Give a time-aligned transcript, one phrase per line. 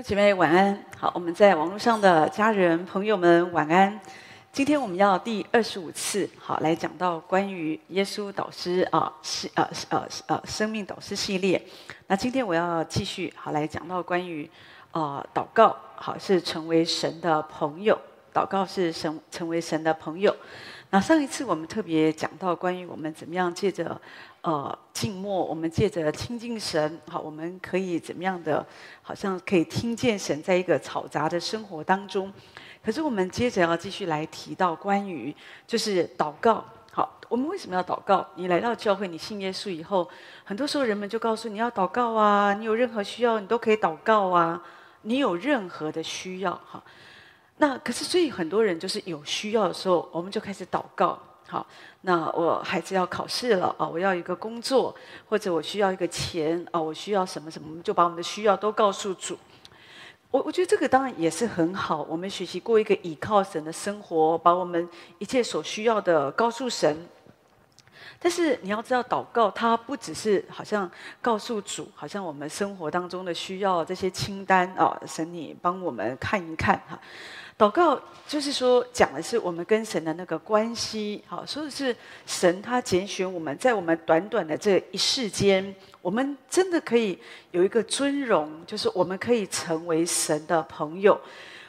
[0.00, 4.00] 兄姐妹晚安，好，我们在网络上的家人朋友们晚安。
[4.50, 11.62] 今天我们要第二十五次好来讲到关于耶稣导师啊系呃呃呃生命导师系列。
[12.06, 14.50] 那今天我要继续好来讲到关于
[14.92, 18.00] 啊祷告好是成为神的朋友，
[18.32, 20.34] 祷告是神成为神的朋友。
[20.92, 24.00] 那上一次我们特别讲到关于我们怎么样借着
[24.40, 28.66] 呃静默，我们借着亲近神，好，我们可以怎么样的，
[29.00, 32.32] 好像可以听见神在一个嘈杂的生活当中。
[32.84, 35.32] 可是我们接着要继续来提到关于
[35.64, 38.26] 就是祷告，好，我们为什么要祷告？
[38.34, 40.08] 你来到教会，你信耶稣以后，
[40.42, 44.60] 很多时候人们就告诉你要祷告啊，你有任何需要你都可以祷告啊，
[45.02, 46.82] 你有任何的需要哈。
[47.60, 51.18] 那可是，所以很多人就是有需要的时候，我们就开始祷告。
[51.46, 51.66] 好，
[52.00, 54.94] 那我孩子要考试了啊，我要一个工作，
[55.28, 59.36] 或者我需要一个钱啊，我需要什么什么，我们就把我们的需要都告诉主。
[60.30, 66.96] 我我觉得这个当然也是很好，我们学习过一个倚靠神的生活，把我们一切所需要的告诉神。
[68.18, 70.90] 但是你要知道，祷告它不只是好像
[71.20, 76.98] 告诉主，好像我们生活当中的需要这些清单啊，神你帮我们看一看哈。
[77.60, 81.94] 祷告就是说，讲的是我们跟神的那个关系，好，所以是
[82.24, 87.18] 神他拣选我们在我们短短的这一世间，我们真的可以
[87.50, 91.20] 有一个尊荣，就是我们可以成为神的朋友。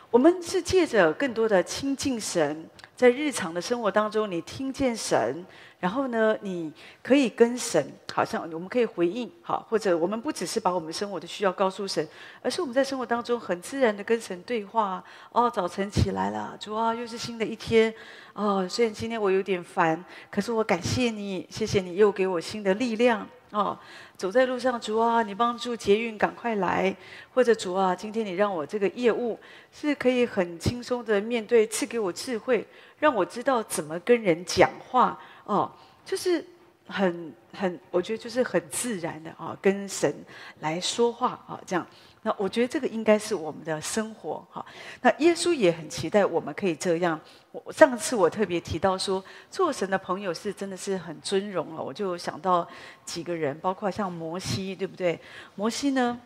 [0.10, 5.46] 我们是借着更多的亲近神，在日常的生活当中，你听见神。
[5.82, 12.08] 然后呢，你可以跟神，好像我们可以回应，好，或者我们不只是把我们生活的需要告诉神，
[12.44, 15.04] 而是我们在生活当中很自然的跟神对话。
[15.32, 17.92] 哦，早晨起来了，主啊，又是新的一天。
[18.34, 23.28] 哦，虽然今天我有点烦，可是我感谢你，谢谢你又给我新的力量。
[23.50, 23.78] 哦，
[24.16, 26.96] 走在路上，主啊，你帮助捷运赶快来，
[27.34, 29.38] 或者主啊，今天你让我这个业务
[29.74, 32.66] 是可以很轻松的面对，赐给我智慧，
[33.00, 35.20] 让我知道怎么跟人讲话。
[35.52, 35.70] 哦，
[36.06, 36.46] 就是
[36.88, 40.14] 很很，我觉得就是很自然的啊，跟神
[40.62, 41.86] 来说话啊，这样。
[42.24, 44.66] 那我觉得这个应该是我们的生活哈。
[45.02, 47.20] 那耶稣也很期待我们可以这样。
[47.52, 51.84] 我上次我特别提到说，做神的朋友是真的是很尊荣了。
[51.84, 52.66] 我就想到
[53.04, 55.20] 几个人，包括像摩西，对不对？
[55.56, 56.18] 摩西呢？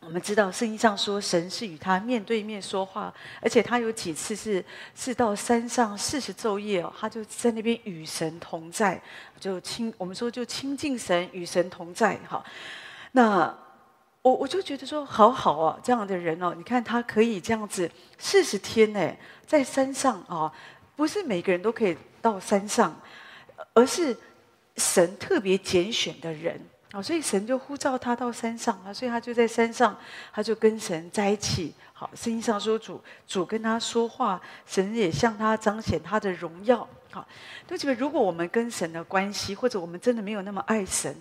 [0.00, 9.00] 我们知道圣经上说，神是与他面对面说话，而且他有几次是是到山上四十昼夜哦，他就在那边与神同在，
[9.38, 12.42] 就亲我们说就亲近神，与神同在哈。
[13.12, 13.54] 那
[14.22, 19.14] 我我就觉得说，好好啊，这样的人哦，你看他可以这样子四十天呢，
[19.46, 20.50] 在山上啊，
[20.96, 22.98] 不是每个人都可以到山上，
[23.74, 24.16] 而是
[24.78, 26.58] 神特别拣选的人。
[26.92, 29.96] 好，所以神就呼召他到山上啊，所以他就在山上，
[30.32, 31.72] 他就跟神在一起。
[31.92, 36.78] 好，圣经上说主主跟他说话，神也向他彰显他的荣耀。
[37.12, 37.24] 好，
[37.64, 41.14] 对不起，如果我们跟神的关系，或者我们真的没有那么爱神，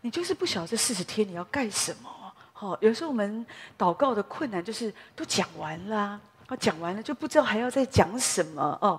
[0.00, 2.08] 你就是不晓得这四十天你要干什么。
[2.54, 3.44] 好，有时候我们
[3.76, 8.98] 祷告的困难就是都讲完了，啊，讲完了就不知道还要再讲什么哦。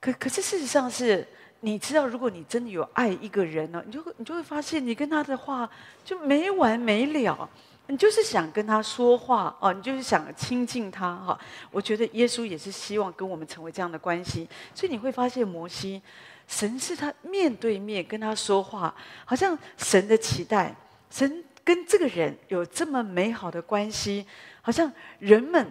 [0.00, 1.24] 可可是事实上是。
[1.60, 5.68] 你知道，如果你真的有爱一个人呢，你就你就会发现，你跟他的话
[6.04, 7.48] 就没完没了。
[7.86, 11.36] 你就是想跟他说话哦，你就是想亲近他哈。
[11.72, 16.00] 我觉得耶稣也是希望跟我们成为这样的关系，所以你会发现摩西，
[16.46, 18.94] 神是他面对面跟他说话，
[19.24, 20.72] 好像神的期待，
[21.10, 24.24] 神跟这个人有这么美好的关系，
[24.62, 25.68] 好像人们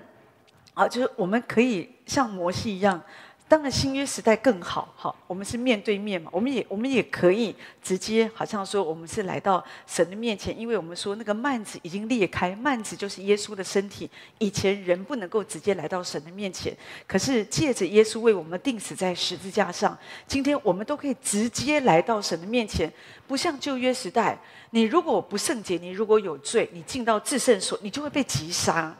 [0.74, 3.02] 啊，就是我们可以像摩西一样。
[3.50, 14.08] 当然，新约时代更好，好，我们是面对面嘛，我们也我们也可以直接，好像说我们是来到神的面前，因为我们说那个幔子已经裂开，幔子就是耶稣的身体。
[14.38, 16.72] 以前人不能够直接来到神的面前，
[17.08, 22.94] 可是借着耶稣为我们钉死在十字架上，今天我们都可以直接来到神的面前，
[23.28, 24.40] 不像旧约时代，
[24.70, 28.96] 你如果不圣洁，你如果有罪，你进到至圣所，你就会被击杀，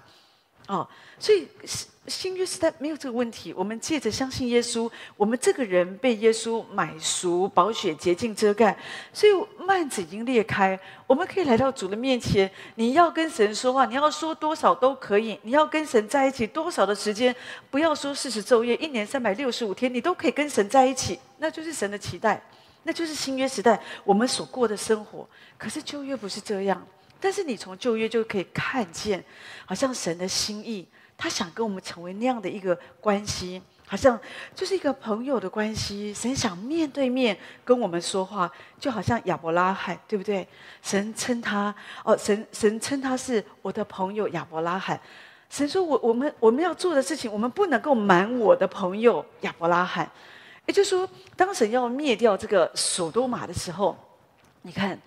[0.65, 0.88] 哦，
[1.19, 1.47] 所以
[2.09, 8.75] 新约时代没有这个问题，我们借着相信耶稣，我们这个人被耶稣买赎，保血洁净遮盖，
[9.13, 9.33] 所以
[9.65, 12.50] 幔子已经裂开，我们可以来到主的面前。
[12.75, 17.35] 你要跟神说话，你要说多少都可以，你要跟神在一起多少的时间，
[17.69, 22.41] 不要说四十昼夜，一年三百六十五天，你都可以跟神在一起，那就是神的期待，
[22.83, 25.27] 那就是新约时代我们所过的生活。
[25.57, 26.85] 可是旧约不是这样，
[27.19, 29.23] 但是你从旧约就可以看见，
[29.65, 30.88] 好像神的心意。
[31.21, 34.18] 他想跟我们成为那样的一个关系，好像
[34.56, 36.13] 就是一个朋友的关系。
[36.13, 38.50] 神想面对面跟我们说话，
[38.80, 40.48] 就好像亚伯拉罕，对不对？
[40.81, 41.75] 神称他
[42.06, 44.98] 哦，神神称他是我的朋友亚伯拉罕。
[45.50, 50.10] 神说我我们我们要做的事情，我们不能够瞒我的朋友亚伯拉罕。
[50.68, 53.98] 也就是说，当神要灭掉这个所多玛的时候，
[54.62, 54.98] 你看。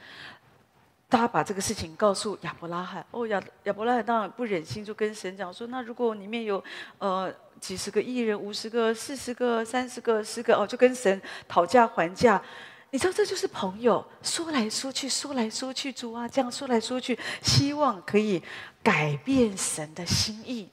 [1.18, 6.62] 他把这个事情告诉亚伯拉罕，哦，亚亚伯拉罕当然不忍心，就跟神讲说：“那如果里面有
[6.98, 12.42] 呃几十个艺人，五十个、四十个、三十个、十个，哦，就跟神讨价还价。
[12.90, 18.42] 你知道这就是朋友，说来说去，说来说去，主啊，这样说来说去，希望可以
[18.82, 20.70] 改变神的心意，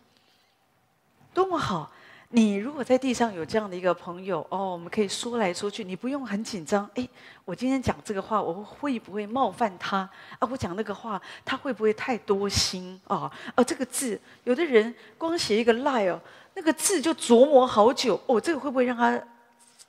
[1.33, 1.91] 多么好！”
[2.31, 6.87] 你如果在地上有这样的一个朋友哦，我们可以说来说去，你不用很紧张。
[6.93, 7.07] 哎，
[7.43, 10.07] 我今天讲这个话，我会不会冒犯他？
[10.37, 13.31] 啊，我讲那个话，他会不会太多心啊？
[13.55, 16.21] 啊，这个字，有的人光写一个赖哦，
[16.53, 18.21] 那个字就琢磨好久。
[18.27, 19.19] 哦，这个会不会让他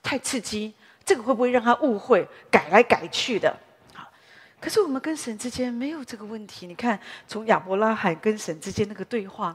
[0.02, 0.72] 太刺激？
[1.04, 3.54] 这个会不会让他误会，改来改去的？
[3.92, 4.10] 好，
[4.58, 6.66] 可是我们跟神之间没有这个问题。
[6.66, 6.98] 你看，
[7.28, 9.54] 从亚伯拉罕跟神之间那个对话。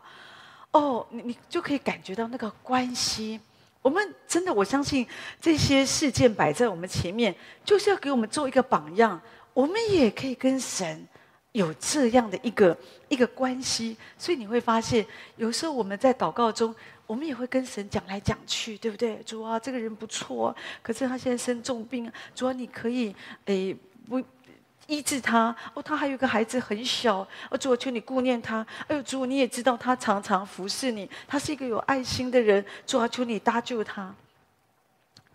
[0.76, 3.40] 哦，你你就可以感觉到那个关系。
[3.82, 5.08] 我们真的，我相信
[5.40, 7.34] 这些事件摆在我们前面，
[7.64, 9.22] 就是要给我们做一个榜样。
[9.54, 11.08] 我们也可以跟神
[11.54, 12.78] 有这样的一个
[13.08, 13.96] 一个关系。
[14.18, 15.06] 所以你会发现，
[15.38, 16.76] 有时候我们在祷告中，
[17.08, 19.16] 我们也会跟神讲来讲去，对不对？
[19.26, 22.12] 主啊，这个人不错，可是他现在生重病。
[22.36, 23.74] 主啊，你可以诶
[24.10, 24.22] 不。
[24.88, 28.66] 医治他哦，他还有个孩子很小，哦，主，我求你顾念他。
[28.88, 32.64] 哎呦，主，你也知道他常常服侍你，他是一个有爱心的人。
[32.86, 34.14] 主啊，求你搭救他。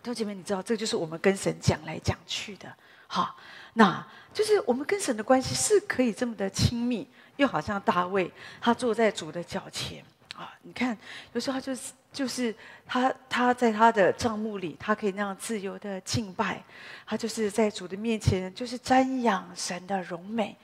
[0.03, 2.73] 弟兄姐妹，你知道这就是我们跟神讲来讲去的，
[3.07, 3.35] 好，
[3.73, 4.03] 那
[4.33, 10.03] 就是我们跟神的关系是可以这么的亲密，又好像大卫，他坐在主的脚前。
[10.63, 10.97] 你看，
[11.33, 12.53] 有时候他就是就是
[12.85, 16.63] 他他在他的帐幕里，他可以那样自由的敬拜，
[17.05, 20.55] 他就是在主的面前，就是瞻仰神的荣美。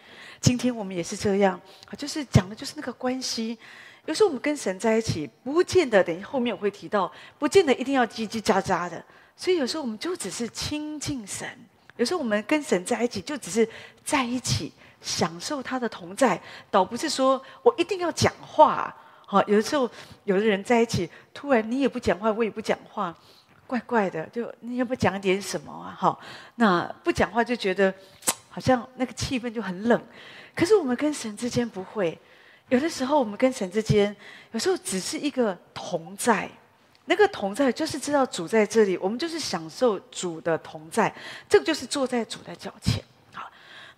[0.41, 1.59] 今天我们也是这样，
[1.97, 3.57] 就是讲的就是那个关系。
[4.05, 9.03] 有时候我们跟神在一起，不见得等于后面我会提到，不见得一定要叽叽喳喳的。
[9.35, 11.47] 所以有时候我们就只是亲近神，
[11.95, 13.67] 有时候我们跟神在一起，就只是
[14.03, 14.71] 在一起
[15.01, 16.41] 享受他的同在，
[16.71, 18.93] 倒不是说我一定要讲话。
[19.29, 19.89] 好，有的时候
[20.23, 23.13] 有的人在一起，突然你也不讲话，我也不讲话，
[23.67, 24.25] 怪怪的。
[24.27, 25.93] 就你要不讲点什么啊？
[25.99, 26.17] 好，
[26.55, 27.93] 那不讲话就觉得
[28.49, 30.01] 好像那个气氛就很冷。
[30.55, 32.17] 可是我们跟神之间不会，
[32.69, 34.15] 有的时候我们跟神之间，
[34.53, 36.49] 有时候只是一个同在，
[37.03, 41.13] 那个同在就是知道主在这里，我们就是享受主的同在，
[41.49, 43.03] 这个就是坐在主的脚前。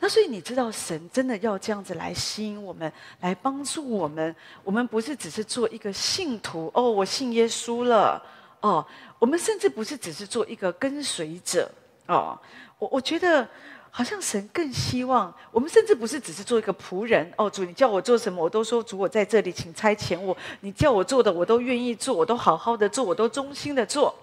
[0.02, 4.34] 那所以你知道，神真的要这样子来吸引我们，来帮助我们。
[4.64, 8.24] 我们不是只是做一个信徒哦，我信耶稣了
[8.62, 8.86] 哦。
[9.20, 11.70] 我们甚至不是只是做一个跟随者
[12.08, 12.40] 哦。
[12.78, 13.46] 我我觉得
[13.92, 17.50] 好像神更希望我们，甚至不是只是做一个仆人哦。
[17.50, 20.36] 主，你叫我做什么，我都说主，我在这里，请差遣我。
[20.62, 24.16] 你叫我做的，我都愿意做，我都好好的做，我都忠心的做。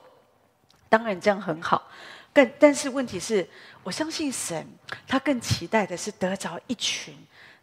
[0.88, 1.82] 当然这样很好，
[2.36, 3.48] 但但是问题是。
[3.86, 4.66] 我相信神，
[5.06, 7.16] 他更期待的是得着一群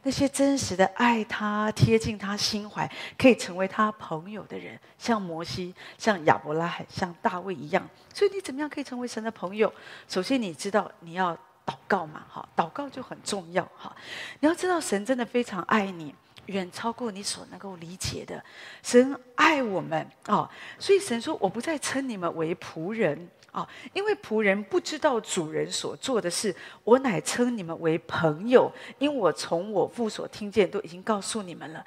[0.04, 7.86] 那些真实的爱他、贴近他心怀、可以成为他朋友的人，像摩西、像亚伯拉罕、像大卫一样。
[8.14, 9.70] 所以你怎么样可以成为神的朋友？
[10.08, 11.36] 首先你知道你要
[11.66, 13.94] 祷告嘛，哈，祷告就很重要，哈。
[14.40, 18.42] 你要知道神真的非常爱你，远超过你所能够理解的。
[18.82, 31.86] 神爱我们啊，所以神说：“我不再称你们为仆人。”啊，因为仆人不知道主人所做的事，我乃称你们为朋友，因为我从我父所听见都已经告诉你们了。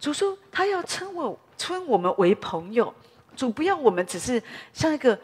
[0.00, 2.92] 主说他要称我称我们为朋友，
[3.36, 4.42] 主不要我们只是
[4.72, 5.16] 像一个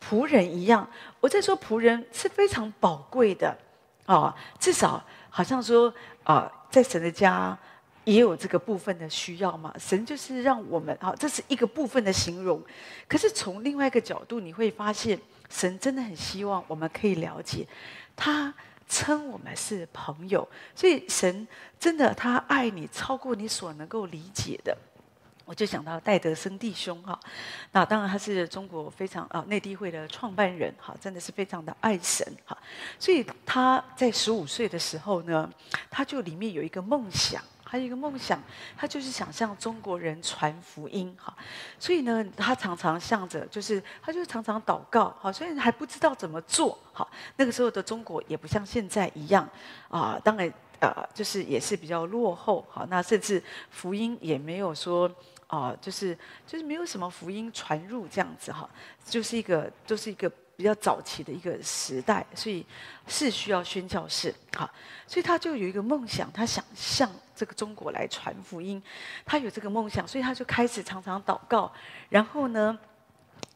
[0.00, 0.88] 仆人一样。
[1.20, 3.58] 我在说仆人是非常宝贵的
[4.06, 5.92] 啊，至少好像说
[6.22, 7.58] 啊，在神的家。
[8.06, 9.74] 也有这个部分的需要嘛？
[9.76, 12.62] 神就是让我们啊，这是一个部分的形容。
[13.08, 15.20] 可是从另外一个角度，你会发现，
[15.50, 17.66] 神真的很希望我们可以了解，
[18.14, 18.54] 他
[18.88, 21.48] 称我们是朋友，所以神
[21.80, 24.76] 真的他爱你超过你所能够理解的。
[25.44, 27.18] 我就想到戴德生弟兄哈，
[27.72, 32.56] 那当然他是中国非常啊内地会的创办人哈，真的是非常的爱神哈，
[33.00, 35.52] 所以他在十五岁的时候呢，
[35.90, 37.42] 他就里面有一个梦想。
[37.68, 38.40] 还有一个梦想，
[38.76, 41.36] 他就是想向中国人传福音哈，
[41.80, 47.06] 所以呢，他常常向着，就是他就是常常祷告哈，虽然还不知道怎么做哈。
[47.36, 49.48] 那个时候的中国也不像现在一样
[49.88, 55.10] 啊，当然呃，就是也是比较落后，好，那甚至福音也没有说，
[55.48, 58.68] 啊、就是就是没有什么福音传入这样子哈，
[59.04, 62.64] 就是一个就是一个比较早期的一个时代，所以
[63.06, 64.68] 是需要宣教士，好，
[65.06, 68.82] 所以他就有一个梦想，他想向这个中国来传福音，
[69.24, 71.72] 他有这个梦想，所以他就开始常常祷告，
[72.08, 72.78] 然后呢。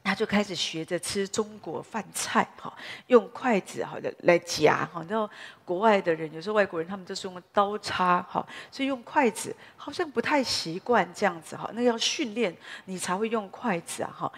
[0.02, 2.72] 他就开始学着吃中国饭菜，哈，
[3.08, 5.28] 用筷子哈的来夹，哈，然后
[5.62, 14.32] 国外的人有时候外国人他们都是用刀叉，哈，所以用筷子好像不太习惯这样子，哈，那要训练你才会用筷子啊，哈，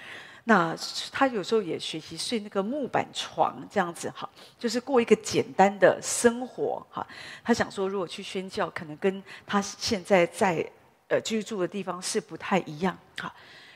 [0.44, 0.76] 那
[1.10, 7.06] 他有时候也学习睡那个木板床这样子，哈，就是过一个简单的生活，哈，
[7.44, 10.68] 他想说如果去宣教，可能跟他现在在
[11.08, 13.32] 呃居住的地方是不太一样，哈。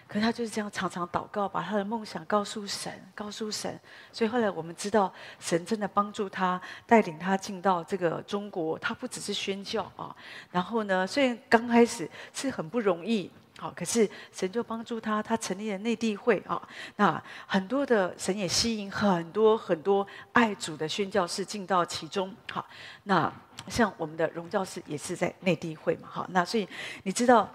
[0.08, 3.76] 可他就是这样常常祷告，把他的梦想告诉神，告诉神。
[4.12, 8.78] 所以后来我们知道，神真的帮助他，带领他进到这个中国。
[8.78, 10.14] 他不只是宣教啊，
[10.52, 16.60] 然后呢，虽然刚开始是很不容易，好，可是神就帮助他，他成立了内地会啊。
[16.96, 22.34] 那很多的神也吸引很多很多爱主的宣教士进到其中。
[22.50, 22.66] 好，
[23.04, 23.32] 那
[23.68, 26.08] 像我们的荣教士也是在内地会嘛。
[26.10, 26.68] 好，那所以
[27.02, 27.52] 你知道，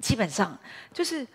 [0.00, 0.58] 基本上
[0.92, 1.26] 就是。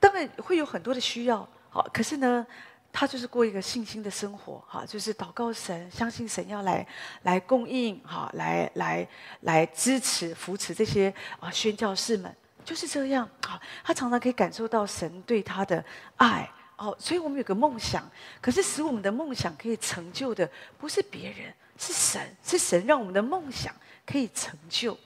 [0.00, 2.44] 当然会有很多的需要，好，可是呢，
[2.92, 6.84] 他就是过一个信心的生活，哈，就是祷告神，相信神要来
[7.22, 9.06] 来供应，哈，来来
[9.42, 15.84] 来支持扶持这些啊宣教士们，就是这样，好，他常常可以感受到神对他的
[16.16, 18.02] 爱，哦，所以我们有个梦想，
[18.40, 23.74] 可是使我们的梦想可以成就的不是别人，是神，是神让我们的梦想
[24.06, 24.96] 可以成就。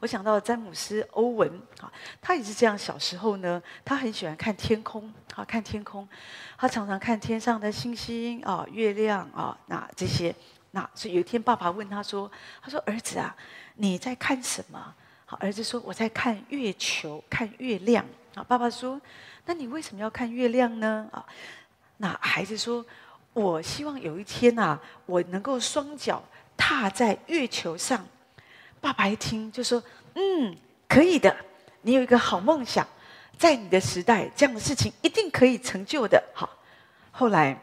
[0.00, 1.50] 我想到詹姆斯·欧文，
[1.80, 2.76] 啊，他也是这样。
[2.76, 6.06] 小时候呢，他很喜欢看天空，啊，看天空，
[6.58, 10.34] 他常常看天上的星星啊、月亮啊，那这些。
[10.72, 13.34] 那所以有一天，爸爸问他说：“他说儿子啊，
[13.76, 14.94] 你在看什么？”
[15.30, 18.02] 好，儿子说：“我在看月球，看月亮。”
[18.34, 18.98] 啊，爸爸说
[19.44, 21.22] ：“那你为什么要看月亮呢？”啊，
[21.98, 22.82] 那孩子说
[23.34, 26.24] ：“我希望有一天啊，我能够双脚
[26.56, 28.02] 踏在月球上。”
[28.80, 29.82] 爸爸一听就说
[30.16, 30.56] ：“嗯，
[30.88, 31.36] 可以的，
[31.82, 32.88] 你有一个好梦想，
[33.36, 36.48] 在你的时代，这样的事情一定可以成就的。”好，
[37.10, 37.54] 后来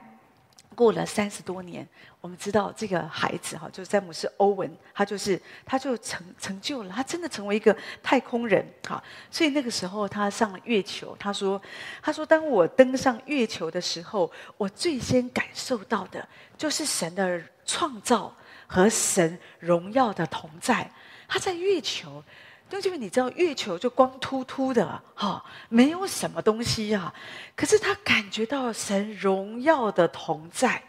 [0.75, 1.88] 过了三十多年，
[2.25, 8.65] 我们知道这个孩子哈，就是詹姆斯·欧文，他就是他就成成就了，他真的成为一个太空人。
[8.88, 11.62] 哈，所以那个时候他上了月球，他说
[12.01, 16.27] ：“他说，当我登上月球的时候，我最先感受到的
[16.58, 20.89] 就是神的创造和神荣耀的同在。”
[21.29, 22.24] 他在月球，
[22.72, 27.13] 因为你知道月球就光秃秃的，哈，没有什么东西呀。
[27.55, 30.82] 可是他感觉到神荣耀的同在，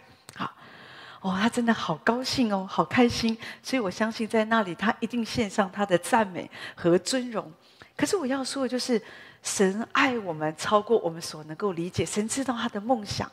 [1.26, 3.36] 哇，他真的好高兴哦，好开心。
[3.60, 7.52] 所以我相信在那里，他一定献上他的赞美和尊荣。
[7.96, 9.02] 可是我要说的就是，
[9.42, 13.28] 神爱我们超过我们所能够理解，神知道他的梦想。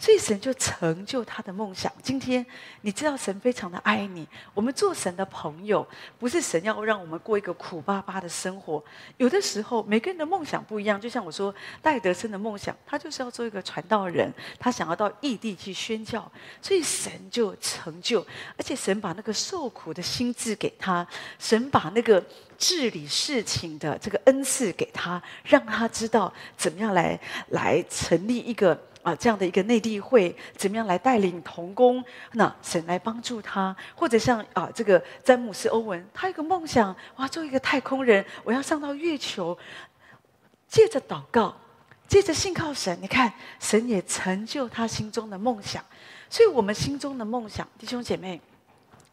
[0.00, 1.92] 所以神就成就他的梦想。
[2.02, 2.44] 今天
[2.80, 4.26] 你知道神非常的爱你。
[4.54, 5.86] 我们做神的朋友，
[6.18, 8.82] 不是神要让我们过一个苦巴巴的生活。
[9.18, 10.98] 有的时候每个人的梦想不一样。
[10.98, 16.32] 就像我说戴德生的梦想，他就是要做一个传道人，他想要到异地去宣教。
[16.62, 18.26] 所以神就成就，
[18.56, 21.06] 而且神把那个受苦的心志给他，
[21.38, 22.24] 神把那个
[22.56, 28.80] 治理事情的这个恩赐给他，让他知道怎么样来来成立一个。
[29.02, 32.04] 啊，这样的一个内地会怎么样来带领童工？
[32.32, 39.56] 那神来帮助他，或者像啊，这个詹姆斯·欧文，他有个梦想，我要，做一个太空人，我要上到月球。
[40.68, 41.56] 借着祷告，
[42.06, 45.84] 借着信靠神，你看，神也成就他心中的梦想。
[46.28, 48.40] 所以，我们心中的梦想，弟兄姐妹。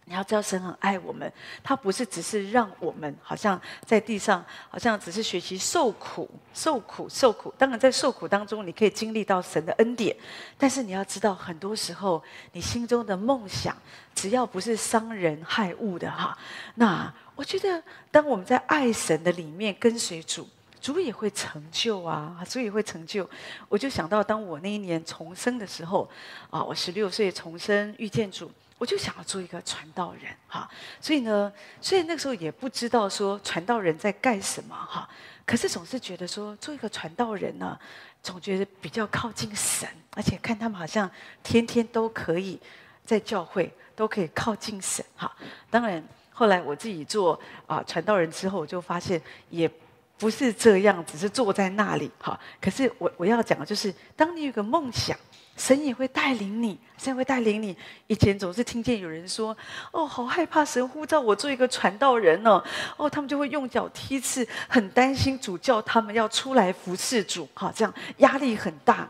[0.09, 1.29] 你要知道，神很爱我们，
[1.61, 7.53] 他不是只是让我们好像在地上，好像只是学习受苦、受苦、受苦。
[7.57, 10.15] 当然，在受苦当中，你可以经历到神的恩典。
[10.57, 12.23] 但是你要知道，很多时候
[12.53, 13.75] 你心中的梦想，
[14.15, 16.37] 只要不是伤人害物的哈，
[16.75, 20.47] 那我觉得，当我们在爱神的里面跟随主，
[20.79, 23.29] 主也会成就啊，主也会成就。
[23.67, 26.09] 我就想到，当我那一年重生的时候，
[26.49, 28.49] 啊，我十六岁重生遇见主。
[28.77, 30.69] 我就想要做一个传道人，哈，
[31.01, 35.09] 所以呢，所以那个时候也不知道说传道人在干什么，哈，
[35.45, 37.77] 可是总是觉得说做一个传道人呢，
[38.21, 41.09] 总觉得比较靠近神，而且看他们好像
[41.41, 42.59] 天天都可以
[43.03, 45.35] 在教会都可以靠近神，哈。
[45.71, 49.19] 当然后来我自己做啊传道人之后，我就发现
[49.49, 49.67] 也
[50.19, 52.39] 不是这样，只是坐在那里，哈。
[52.61, 55.17] 可是我我要讲的就是，当你有个梦想。
[55.57, 57.75] 神也会带领你，神会带领你。
[58.05, 59.57] 以前总是听见有人说
[59.91, 62.63] ：“哦，好害怕神呼召我做一个传道人哦。”
[62.95, 69.09] 哦，他们就会用脚踢刺，很担心主叫他们要出来服侍主，哈，这样压力很大。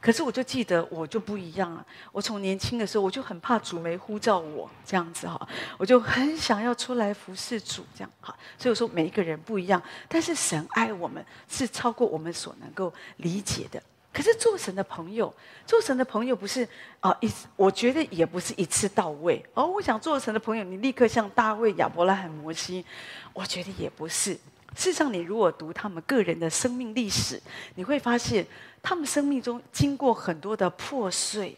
[0.00, 1.84] 可是我就记得，我就不一样了。
[2.12, 8.32] 我从年轻的时候，我就很怕主没呼召我这样子哈，我就很想要出来服侍主这样哈。
[8.56, 13.82] 所以我说，每一个人不一样，但是神爱我们是超过我们所能够理解的。
[14.18, 15.32] 可是做神的朋友，
[15.64, 19.64] 做神的朋友不是啊一，我觉得也不是一次到位哦。
[19.64, 22.84] 我想做神的朋友，你立刻像大卫、亚伯拉罕、摩西，
[23.32, 24.34] 我觉得也不是。
[24.74, 27.40] 事实上，你如果读他们个人的生命历史，
[27.76, 28.44] 你会发现
[28.82, 31.56] 他们生命中经过很多的破碎，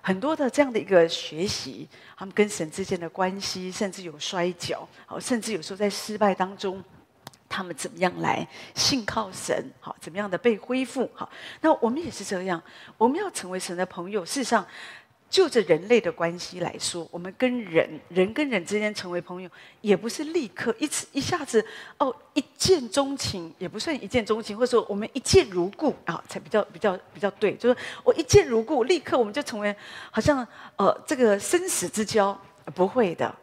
[0.00, 6.82] 很多的这样的一个学习，他们跟神之间的关系，甚至有摔跤，哦，甚至有时候在失败当中。
[7.50, 9.70] 他们怎么样来信靠神？
[9.80, 11.10] 好，怎么样的被恢复？
[11.12, 11.28] 好，
[11.60, 12.62] 那我们也是这样。
[12.96, 14.24] 我们要成为神的朋友。
[14.24, 14.64] 事实上，
[15.28, 21.64] 就着人类的关系来说，我们跟人人跟人之间成为朋友，也不是立刻一次一下子
[21.98, 27.54] 哦一见钟情，也不算一见钟情，或者说我们一见如故啊，才比较比较比较对。
[27.56, 29.74] 就是我一见如故，立刻我们就成为
[30.12, 32.40] 好像呃这个生死之交，
[32.74, 33.34] 不会的。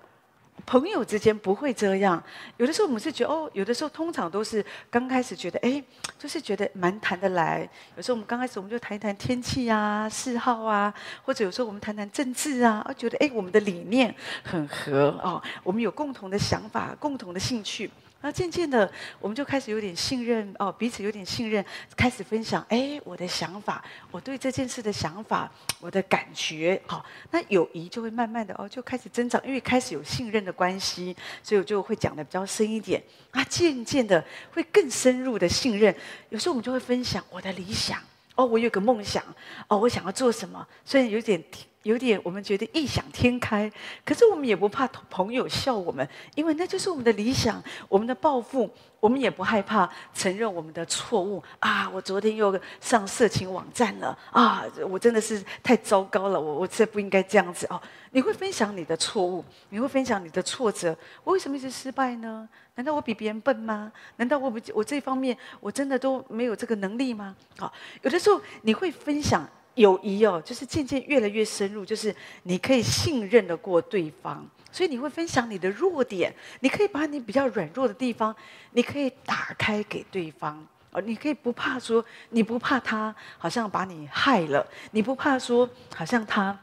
[0.65, 2.21] 朋友之间不会这样，
[2.57, 5.81] 有的时候我们是觉得哦，有的时候通常都是刚开始觉得哎，
[6.17, 7.67] 就是觉得蛮谈得来。
[7.95, 17.89] 有时候我们刚开始我们就谈一谈天气啊、嗜好啊，或者有时候我们谈谈政治啊，啊觉得哎，我们的理念很合哦，我们有共同的想法、共同的兴趣。
[18.21, 21.63] 那渐渐的，我们就开始有点信任哦，彼此有点信任，
[21.95, 33.01] 开始分享哎，我的想法，我对这件事的想法，我的感觉，好，那友谊就会慢慢的哦，就开始增长，因为开始有信任的关系，所以我就会讲的比较深一点。
[33.31, 35.95] 啊，渐渐的会更深入的信任，
[36.29, 38.01] 有时候我们就会分享我的理想，
[38.35, 39.23] 哦，我有个梦想，
[39.67, 41.43] 哦，我想要做什么，虽然有点。
[41.83, 43.71] 有点，我们觉得异想天开，
[44.03, 48.69] 可是我们也不怕朋友笑我们，因为那就是我们的理想，我们的抱负。
[48.99, 51.87] 我们也不害怕承认我们的错误啊！
[51.87, 54.65] 我昨天又上色情网站了啊！
[54.89, 57.79] 我真的是太糟糕了，我我这不应该这样子哦。
[58.09, 60.97] 你会分享你的错误，你会分享你的挫折。
[61.23, 62.49] 我为什么一直失败呢？
[62.73, 63.91] 难道我比别人笨吗？
[64.15, 67.35] 难道我不我这方面我真的都没有这个能力吗？
[67.59, 69.47] 好，有的时候你会分享。
[69.77, 72.13] 友谊哦，就是渐渐越来越深入，就是
[72.43, 78.35] 你可以信任得过对方，所以你会分享你的弱点，你可以把你比较软弱的地方，
[78.71, 80.65] 你可以打开给对方。
[80.91, 86.57] 哦，你可以不怕说，你不怕他好像把你害了，你不怕说好像他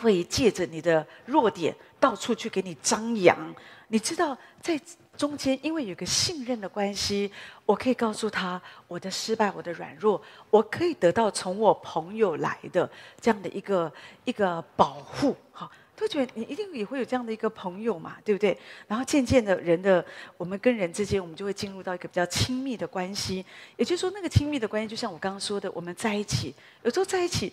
[0.00, 3.54] 会借着你的弱点到处去给你张扬，
[3.88, 4.80] 你知道在。
[5.18, 7.28] 中间因为有个信任的关系，
[7.66, 12.88] 我可以告诉他我的失败、我的软弱，我可以得到从我朋友来的
[13.20, 15.34] 这样的一个一个保护。
[15.50, 18.56] 哈，都觉得你一定也会有这样的一个朋友嘛，对不对？
[18.86, 20.04] 然后渐渐的，人的
[20.36, 23.44] 我们跟人之间，我们就会进入到一个比较亲密的关系。
[23.76, 27.52] 也就是说，那个亲密的关系，就像我刚刚说的，我们在一起，有时候在一起，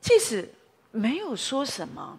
[0.00, 0.48] 即使
[0.90, 2.18] 没有说什么，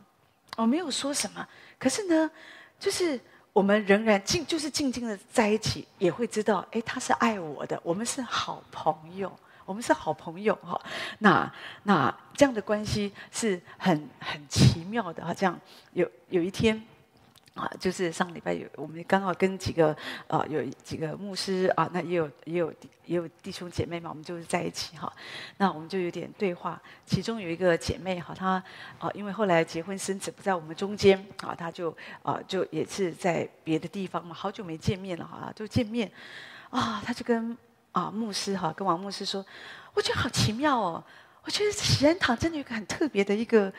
[0.57, 2.31] 我没有说什么，可是呢，
[2.79, 3.19] 就是。
[3.53, 9.29] 我们仍然静，就是静静的在一起，也会知道，哎，他是爱我的，我们是好朋友，
[9.65, 10.81] 我们是好朋友哈。
[11.19, 11.53] 那
[11.83, 15.33] 那这样的关系是很很奇妙的哈。
[15.33, 15.59] 这样
[15.91, 16.81] 有有一天。
[17.53, 19.95] 啊，就是上礼拜有我们刚好跟几个
[20.27, 22.73] 啊有几个牧师啊，那也有也有
[23.05, 25.11] 也有弟兄姐妹嘛，我们就是在一起哈。
[25.57, 28.63] 那我们就有点对话，其中有一个姐妹哈，她
[28.99, 36.09] 啊因为后来结婚生子不在我们中间啊，她就啊就也是在别的地方嘛，好久没见面了哈，就见面
[36.69, 37.57] 啊，她就跟
[37.91, 39.45] 啊牧师哈跟王牧师说，
[39.93, 41.03] 我觉得好奇妙哦，
[41.43, 43.71] 我觉得喜安堂真的有个很特别的一个。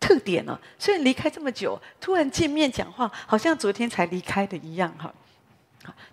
[0.00, 0.58] 特点呢？
[0.78, 5.12] 虽然离开这么久，突然见面讲话，好像昨天才离开的一样哈。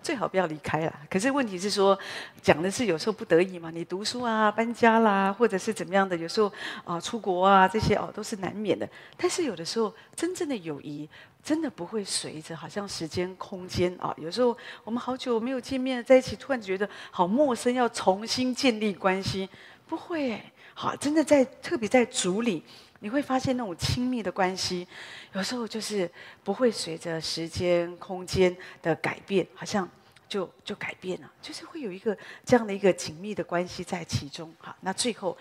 [0.02, 1.00] 最好不要离开了。
[1.10, 1.96] 可是问题是说，
[2.42, 6.50] 讲的是有时候不得已嘛，你读书啊、搬家啦，或者是怎么样的，有时候
[6.84, 8.88] 啊出国啊这些哦都是难免的。
[9.16, 11.08] 但是有的时候，真正的友谊
[11.44, 14.12] 真的不会随着好像时间、空间啊。
[14.16, 19.48] 有时候我们好久没有见面在一起，突然觉得好陌生，要重新建立关系，
[19.86, 20.40] 不会。
[20.74, 22.64] 好，真的在特别在组里。
[23.00, 24.86] 你会发现那种亲密的关系，
[25.32, 26.10] 有时候就是
[26.42, 29.88] 不会随着时间、空间的改变，好像
[30.28, 34.52] 就就改变了，就是会有一个这样的一个紧密的关系在其中。
[34.58, 35.36] 好，那最后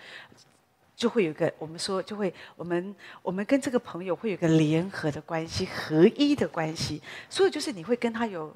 [0.96, 7.02] 就会有一个我们说，就会我们我们跟这个朋友会有一个联合的关系、合一的关系。
[7.30, 8.56] 所以就是你会跟他有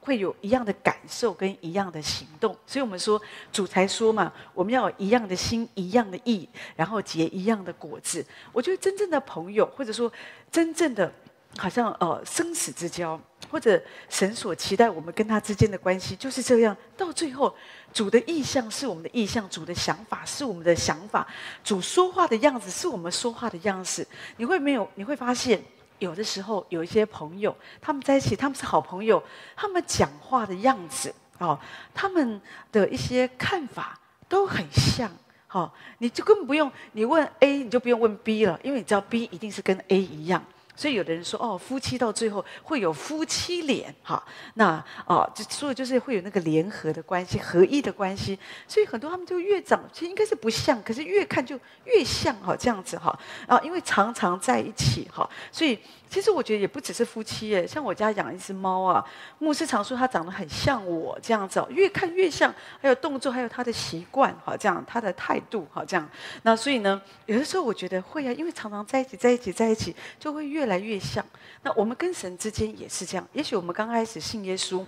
[0.00, 3.20] 会有一样的感受跟一样的行动，所以我们说
[3.52, 8.24] 主才说嘛，我们要有一样的心、一样的意，然后结一样的果子。
[8.50, 10.10] 我觉得真正的朋友，或者说
[10.50, 11.12] 真正的
[11.58, 16.74] 好像呃生死之交，或者神所期待我们跟他之间的关系就是这样。
[16.96, 17.54] 到最后，
[17.92, 21.26] 主的意向是我们的意向，主的想法是我们的想法，
[21.62, 24.06] 主说话的样子是我们说话的样子。
[24.38, 24.88] 你会没有？
[24.94, 25.62] 你会发现。
[26.00, 29.22] 有的时候有一些朋友，他们在一起，他们是好朋友，
[29.54, 31.56] 他们讲话的样子，哦，
[31.94, 32.40] 他们
[32.72, 33.96] 的一些看法
[34.28, 35.08] 都很像，
[35.52, 40.44] 哦，你就根本不用你问 A，你就不用问 B 了，因为你知道 B 一定是跟 A 一样。
[40.76, 44.22] 所以有的人说哦，夫妻到最后会有夫妻脸，哈，
[44.54, 48.38] 那哦，就所以就是会有那个联合的关系、合一的关系。
[48.66, 55.78] 所以很多他们就越长，其实应该是不像，可是越看就越像，哈，这样子哈啊，因为常常在一起，哈，所以。
[56.10, 59.02] 其实我觉得也不只是夫妻耶，像我家养一只猫啊，
[59.38, 66.10] 牧师常说它长得很像我这样子哦，越看越像，还有动作，还有它的习惯，好这样，它的态度，好这样。
[66.42, 71.24] 那所以呢，有的时候我觉得会啊，因为常常在一起，在一起，在一起，就会越来越像。
[71.62, 73.24] 那我们跟神之间也是这样。
[73.32, 74.84] 也许我们刚开始信耶稣，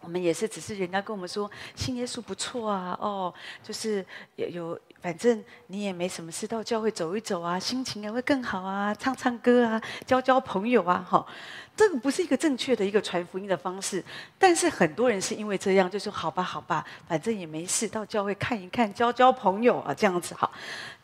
[0.00, 4.02] 我们也是只是人家跟我们说信耶稣不错啊，哦，就是
[4.36, 4.80] 有有。
[5.00, 11.24] 反正你也没什么事，到教会走一走啊，心情也会更好啊，唱唱歌啊，交交朋友啊，哈。
[11.78, 14.02] 这个不是一个正确的一个传福音的方式，
[14.36, 20.50] 但是很多人是因为这样，就说好吧，好吧，反正也没事，到教会看一看，交交朋友啊，这样子哈。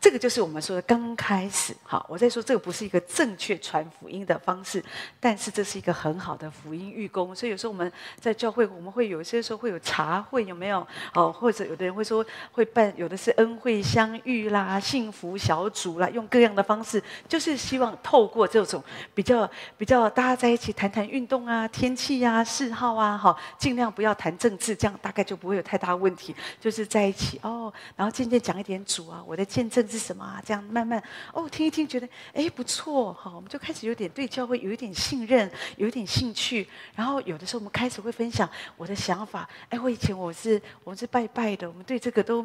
[0.01, 2.05] 这个就是我们说的刚开始哈。
[2.09, 4.83] 我在说这个不是一个正确传福音的方式，
[5.17, 7.33] 但是这是一个很好的福音预工。
[7.33, 10.85] 所以有时候我们在教会，我们会有些时候会有茶会，有没有？
[11.13, 18.83] 哦，或者有的人会说会办，有的是恩惠相遇啦、幸福小组啦，用各样的方式，就是希望透过这种
[19.13, 20.64] 比较比较大家在一起。
[20.65, 26.35] 去谈谈运动啊、天气呀、啊、嗜好啊，哈，尽量不要谈政治，这样大概就不会有太大问题。
[26.59, 30.41] 就是在一起哦，然后渐渐讲一点主啊，我的见证是什么啊？
[30.43, 30.99] 这样慢慢
[31.31, 35.47] 哦，听一听，觉得哎不错，哈，我们就开始有点对教会有一点信任，
[35.77, 36.67] 有一点兴趣。
[36.95, 42.43] 然后有的时候我们开始会分享我的想法，哎，我以前我是我们是拜拜的，我们对这个都，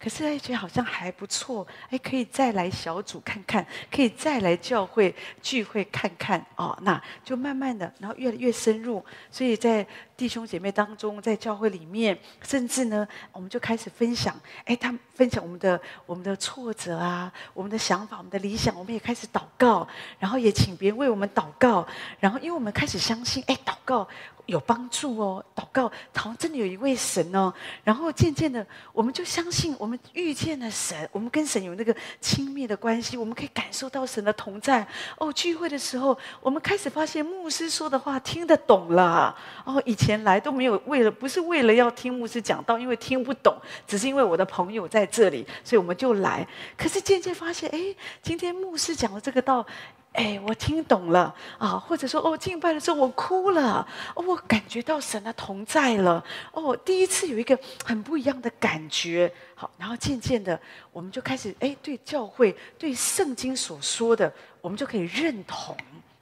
[0.00, 7.51] 可是哎觉得好像还不错，哎，可以再来小组看看，可以再来教会聚会看看哦，那就慢。
[7.52, 9.86] 慢慢的，然后越来越深入，所以在
[10.16, 14.34] 弟兄姐妹当中，在教会里面，甚至呢，我们就开始分享，
[14.64, 19.86] 哎，他们分享我们的我们的挫折啊，我们的想法，我们的理想，我们也开始祷告，
[20.18, 21.86] 然后也请别人为我们祷告，
[22.18, 24.08] 然后因为我们开始相信，哎，祷告。
[24.46, 27.52] 有帮助哦，祷告，好像真的有一位神哦。
[27.84, 34.86] 然后渐渐的，我们就相信，我们遇见了神，我们跟神有那个亲密的关系，我们可以感受到神的同在。
[35.18, 39.36] 哦，聚会的时候，我们开始发现牧师说的话听得懂了。
[39.64, 46.46] 哦，以前来都没有为了，不是为了要听牧师讲道，因为听不懂，只是因为我的朋友在这里，所以我们就来。
[46.76, 49.64] 可是渐渐发现，哎，今天牧师讲的这个道。
[50.12, 56.22] 哎，我听懂了啊，或者说哦，敬拜的时候我哭了，哦，我感觉到神的同在了，
[56.52, 59.32] 哦，第一次有一个很不一样的感觉。
[59.54, 60.60] 好，然后渐渐的，
[60.92, 65.74] 我们就开始哎，对教会、对圣经所说的，我们就可以认同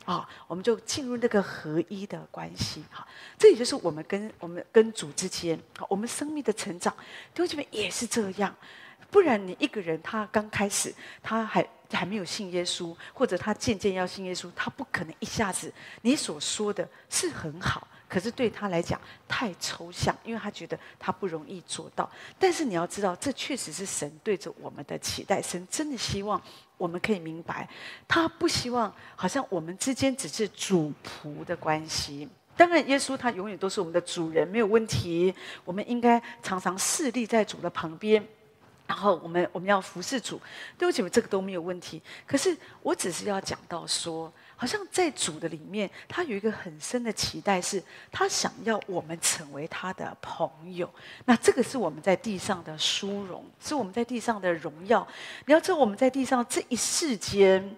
[0.04, 2.84] 啊，我们就进入那个合一的关系。
[2.90, 3.04] 好，
[3.38, 6.94] 这也就是我们跟我们跟主之间，我们生命的成长，
[7.34, 8.54] 弟兄姐妹也是这样。
[9.10, 15.72] 不然你一个人，他刚开始他还还没有信耶稣，或者他渐渐要信耶稣，他不可能一下子
[16.02, 22.08] 你所说的是很好，可是对他来讲太抽象，因为他觉得他不容易做到。
[22.38, 26.40] 但是你要知道，这确实是神对着我们的期待，神真的希望
[26.76, 27.68] 我们可以明白，
[28.06, 32.28] 他不希望好像我们之间只是主仆的关系。
[32.56, 35.34] 当然，耶稣他永远都是我们的主人，没有问题。
[35.64, 38.22] 我们应该常常侍立在主的旁边。
[38.90, 40.40] 然后我们我们要服侍主，
[40.76, 42.02] 对不起，这个都没有问题。
[42.26, 50.92] 可是我只是要讲到说，好像在主的里面，他有一个很深的期待，是他想要我们成为他的朋友。
[51.24, 55.06] 那这个是我们在地上的殊荣，是我们在地上的荣耀。
[55.46, 57.76] 你要知道，我们在地上这一世间，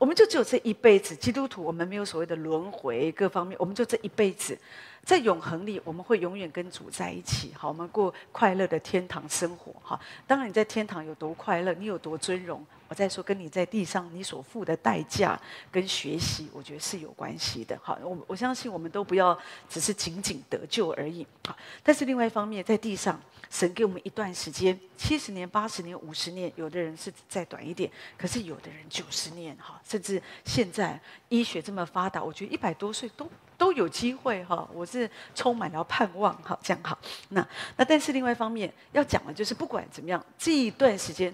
[0.00, 1.14] 我们就只有这一辈子。
[1.14, 4.56] 基督徒，我们没有所谓的轮回，各方面，我们就这一辈子。
[5.04, 7.52] 在永恒里，我们会永远跟主在一起。
[7.54, 9.74] 好，我们过快乐的天堂生活。
[9.82, 17.78] 哈，当然你在天堂有多快乐，你有多尊荣，我再说跟你在地上你所付的代价跟学习，我觉得是有关系的。
[17.80, 21.24] 好，我我相信我们都不要只是仅仅得救而已。
[21.46, 29.56] 好，但是另外一方面，在地上，神给我们一段时间，七十年、八十年、五十年，有的人是再短一点，可是有的人九十年。
[29.56, 33.30] 哈，甚至现在医学这么发达，我觉得一百多岁都。
[33.56, 34.66] 都有机会哈。
[34.72, 36.98] 我是充满了盼望哈，这样好。
[37.28, 41.30] 那那但是另外一方面要讲的就是，不管怎么样，这一段时间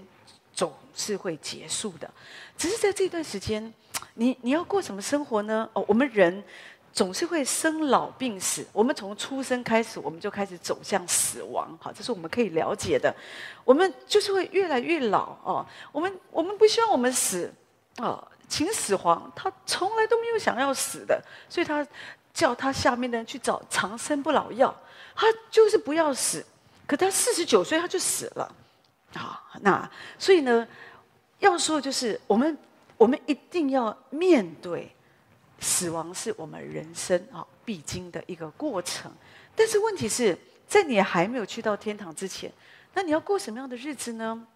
[0.56, 2.10] 总是会结束的。
[2.58, 3.72] 只是在这段时间，
[4.14, 5.68] 你你要过什么生活呢？
[5.74, 6.42] 哦，我们人。
[6.96, 11.76] 总是会生老病死，我们从出生开始，我们就开始走向死亡。
[11.78, 13.14] 好，这是我们可以了解的。
[13.66, 15.66] 我们就是会越来越老哦。
[15.92, 17.52] 我们我们不希望我们死
[17.98, 18.26] 哦。
[18.48, 21.86] 秦始皇他从来都没有想要死的，所以他
[22.32, 24.74] 叫他下面的人去找长生不老药，
[25.14, 26.42] 他就是不要死。
[26.86, 28.54] 可他四十九岁他就死了
[29.16, 29.42] 啊。
[29.62, 30.66] 那所以呢，
[31.38, 32.56] 要说就是我们
[32.96, 34.90] 我们一定要面对。
[35.58, 39.10] 死亡是我们人生啊必经的一个过程，
[39.54, 40.36] 但是问题是
[40.68, 42.52] 在你还没有去到天堂之前，
[42.92, 44.46] 那你要过什么样的日子呢？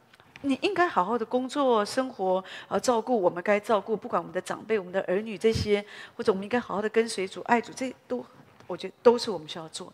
[0.42, 5.82] 你应该好好的工作、生活，啊，照顾我们该照顾，不管我们的长辈、我们的儿女这些，
[6.14, 8.24] 或者我们应该好好的跟随主、爱主，这都
[8.70, 9.92] 我觉得都是我们需要做。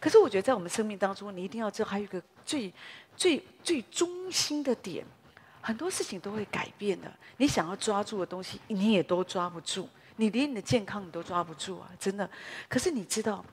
[0.00, 2.72] 可是我觉得在我们生命当中，你一定要知道还有一个最
[3.14, 5.04] 最最中心的点，
[5.60, 7.12] 很多事情都会改变的。
[7.36, 9.86] 你想要抓住的东西，你也都抓不住。
[10.16, 12.28] 你连你的健康你都抓不住啊，真的。
[12.68, 13.44] 可是你知道，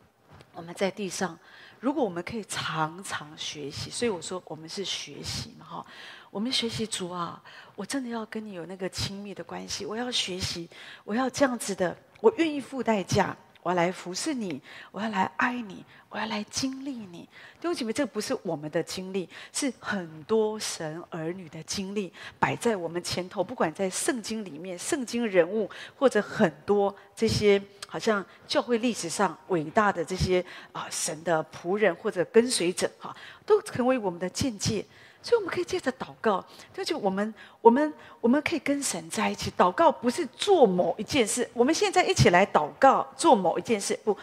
[0.54, 1.38] 我们在地上，
[1.80, 5.86] 如果我们可以常常学习，所以我说我们是学习嘛，哈。
[6.30, 7.44] 我们学习主啊，
[7.76, 10.70] 我真的要跟你有那个亲密的关系，我要学习，
[11.04, 13.36] 我要这样子的，我愿意付代价。
[13.64, 17.28] 我要来服侍你，我要来爱你，我要来经历你。
[17.60, 23.44] 弟兄姐妹，这不是我们的经历，是很多神儿女的经历摆在我们前头。
[23.44, 34.84] 不管在圣经里面，圣经人物，或者很多这些好像教会历史上伟大的这些啊神的仆人或者跟随者，哈，都成为我们的见解。
[35.24, 41.50] 所以我们可以借着祷告，就就我们我们我们可以跟神在一起祷告，不是做某一件事。
[41.54, 44.18] 我们现在一起来祷告，做某一件事，不，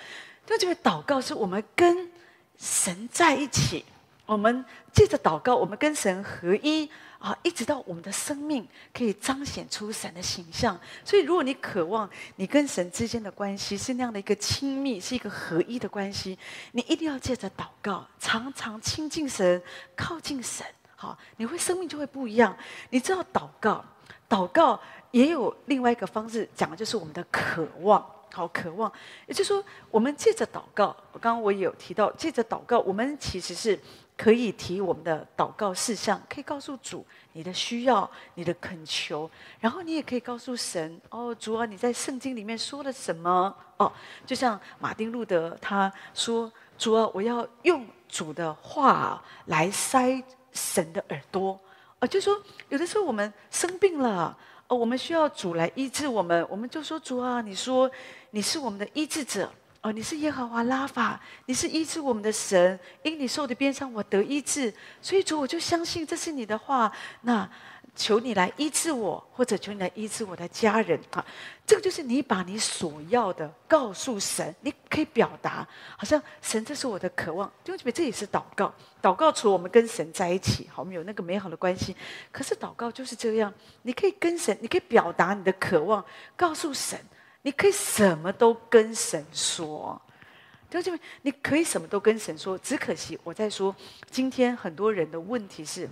[0.47, 2.11] 就这个祷告是我们跟
[2.59, 3.85] 神在一起。
[4.27, 6.87] 我们借着祷告，我们跟神合一
[7.19, 10.79] 啊，一直到我们的生命可以彰显出神的形象。
[11.03, 12.07] 所以，如果你渴望
[12.37, 16.39] 你跟神之间的关系是那样的一个亲密，是一个合一的关系，
[16.73, 19.63] 你一定要借着祷告，常常亲近神，
[19.97, 20.67] 靠近神。
[21.01, 22.57] 好，你会生命就会不一样。
[22.91, 23.85] 你知道祷告，
[24.29, 24.81] 祷告
[25.13, 28.05] 也有另外一个方式讲的，就是我们的渴望。
[28.33, 28.93] 好，渴望，
[29.27, 33.79] 也就是说，我们借着祷告，我刚刚我也有提到，借着祷告，我们其实是
[34.17, 39.31] 可以提我们的祷告事项，可以告诉主你的需要、你的恳求，
[39.61, 43.55] 然后你也可以告诉神，哦，主啊，你在圣经里面说了什么？
[43.79, 43.91] 哦，
[44.27, 50.23] 就像马丁路德他说，主啊，我要用主的话来塞。
[50.53, 51.59] 神的耳朵，
[51.99, 57.91] 啊，就说有的时候我们生病了，呃，我们需要主来医治我们，我们就说主啊，你说
[58.31, 67.49] 你是我们的医治者，哦，你是耶和华拉法，你是医治我们的神，因你受的鞭伤，我得医治，所以主我就相信这是你的话，那。
[67.97, 71.25] 求你来医治我，或者求你来医治我的家人啊！
[71.67, 77.49] 这个就是你把你所要的告诉神，你可以表达，好像神，这是我的渴望。
[77.65, 78.73] 弟兄姐妹，这也是祷告。
[79.03, 81.97] 祷告除了我们跟神在一起，好，我们有那个美好的关系。
[82.31, 86.05] 可是祷告就是这样，你可以跟神，你可以表达你的渴望，
[86.37, 86.99] 告诉神，
[87.43, 90.01] 你可以什么都跟神说。
[90.71, 93.75] 弟兄姐妹，你可以什么都跟神说，只可惜我在说，
[94.11, 95.89] 今天很多人的问题是。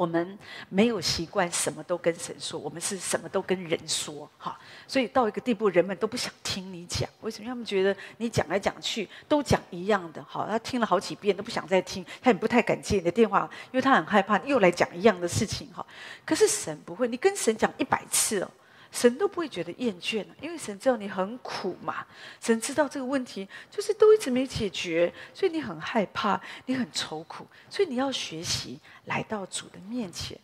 [0.00, 0.38] 我们
[0.70, 4.58] 没有习惯什么都跟神说，我们是什么都跟人说，哈，
[4.88, 7.06] 所以到一个地步，人们都不想听你讲。
[7.20, 7.46] 为什么？
[7.46, 15.84] 他们觉得你讲来讲去都讲一样的，哈，他听了好几遍都不想再听，他也不太敢接你的电话，因为他很害怕又来讲一样的事情，哈。
[16.24, 18.50] 可是神不会，你跟神讲一百次哦。
[18.90, 22.04] 神都不会觉得厌倦，因为神知道你很苦嘛。
[22.40, 30.38] 神知道这个问题就是都一直没解决，所以你很害怕，你很愁苦，所以你要学习来到主的面前。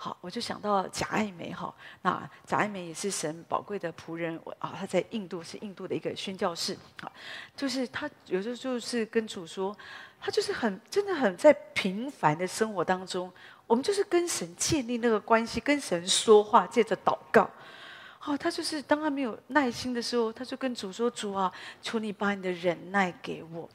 [0.00, 7.10] 好，我就想到贾爱梅哈，那贾爱梅也是神宝贵的仆人啊，他在印度是印度的一个宣教士啊，
[7.56, 9.76] 就是他有时候就是跟主说，
[10.20, 13.28] 他就是很真的很在平凡的生活当中，
[13.66, 17.50] 我们就是跟神建立那个关系，跟神说话，借着祷告。
[18.28, 23.66] 哦，他就是当他没有耐心的时候，他就跟主说：“主啊，求你把你的忍耐给我。”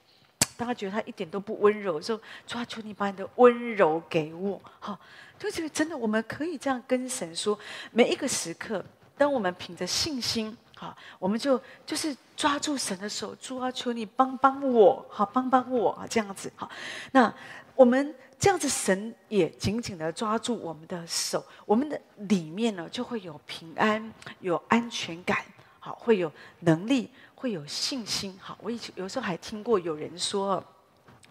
[0.56, 4.62] 当他觉得他一点都不温柔的时候，主啊，求你把你的温柔给我。
[4.80, 5.00] 好，
[5.40, 7.58] 就觉得真的，我们可以这样跟神说。
[7.92, 8.86] 每一个时刻，
[9.18, 16.54] 当我们凭着信心，好，我们就就是抓住神的手，主啊，求你帮帮我，好，帮帮我啊，这样子。
[16.56, 16.70] 好，
[17.12, 17.34] 那
[17.74, 18.14] 我们。
[18.44, 25.38] 这样子，神也紧紧的抓住我们的手，我们的里面呢就会有平安、有安全感。
[25.80, 26.30] 好，会有
[26.60, 28.38] 能力，会有信心。
[28.42, 30.62] 好，我以前有时候还听过有人说。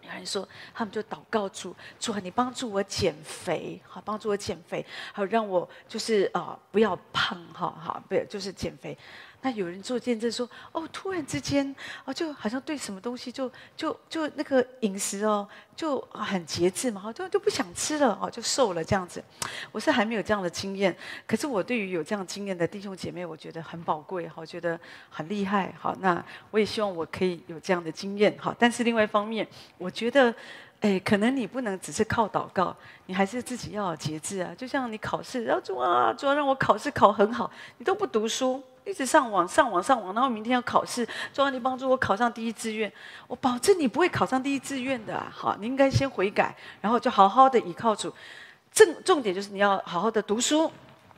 [0.01, 8.97] 有人说，他们就祷告主，主啊，你帮助我减肥，好，帮助我减肥，好，让我就是啊、不要胖，哈，好，不要就是减肥。
[9.43, 11.75] 那有人做见证说，哦，突然之间，
[12.05, 19.21] 哦，就好像对什么东西就就就那个饮食哦，就很节制嘛，就就不想吃了，哦，就瘦了这样子。
[19.73, 20.95] 我是还没有这样的经验，
[21.27, 24.79] 可是我对于有这样经验的弟兄姐妹，我觉得很宝贵，哈，觉得
[25.09, 28.55] 很厉害，好，那我也希望我可以有这样的经验，好。
[28.57, 29.45] 但是另外一方面，
[29.77, 30.33] 我觉得，
[30.79, 32.73] 哎，可能你不能只是靠祷告，
[33.07, 34.55] 你还是自己要有节制啊。
[34.57, 38.63] 就像你考试，然后主啊，主要让我考试考很好，你都不读书。
[38.85, 42.91] 一直上网，上网，上网，然后明天要考试，中央，你帮助我考上第一志愿，
[43.27, 48.13] 我保证你不会考上第一志愿的，好，你应该先悔改，然后就好好的倚靠主。
[48.71, 50.71] 重重点就是你要好好的读书、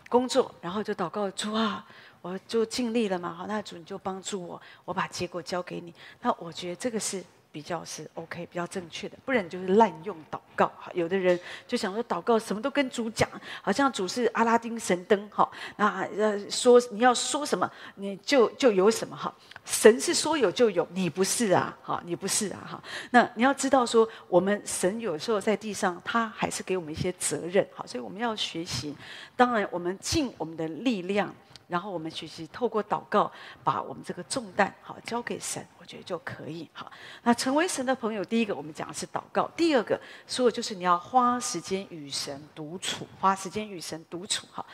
[0.09, 1.85] 工作，然后就祷告主啊，
[2.21, 5.93] 我就尽力了嘛，好，那主你就帮助我，我把结果交给你。
[6.21, 7.23] 那我觉得这个是。
[7.55, 10.67] 比较是 OK，比较正确的，不然就是滥用祷告。
[10.77, 13.29] 哈，有的人就想说祷告什么都跟主讲，
[13.61, 15.29] 好像主是阿拉丁神灯。
[15.29, 19.15] 哈，那呃说你要说什么，你就就有什么。
[19.15, 21.73] 哈，神是说有就有，你不是啊。
[21.81, 22.59] 哈，你不是啊。
[22.69, 27.65] 哈，那你要知道说，我们神有时候在地上，他还是给我们一些责任。
[27.73, 28.93] 好，所以我们要学习。
[29.37, 31.33] 当然，我们尽我们的力量。
[31.67, 33.31] 然后我们学习透过祷告，
[33.63, 36.91] 把我们这个重担好交给神，我觉得就可以好。
[37.23, 44.65] 那成为神的朋友，第一个我们讲的是祷告，第二个说的就是你要花时间与神独处，花时间与神独处哈。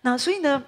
[0.00, 0.62] 那所以呢，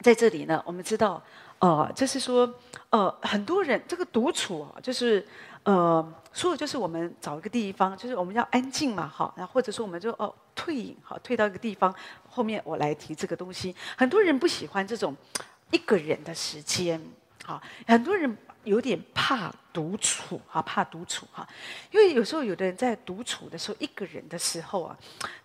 [0.00, 1.22] 在这里呢，我们知道，
[1.58, 2.52] 呃，就是说，
[2.90, 5.26] 呃，很多人这个独处啊，就是。
[5.66, 11.92] 呃，说的就是我们找一个地方，就是我们要安静嘛，好，然后或者说我们就哦退隐，好，退到一个地方。
[12.36, 15.16] 后面我来提这个东西，很多人不喜欢这种
[15.72, 17.00] 一个人的时间，
[17.42, 21.48] 好，很多人有点怕独处，啊，怕独处哈，
[21.90, 24.94] 因为有时候有的人在独处的时候，一个人的时候啊，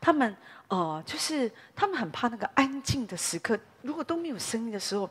[0.01, 0.35] 他们
[0.67, 5.09] 呃，就是他们很怕那个安静的时刻，如果都没有声音的时候，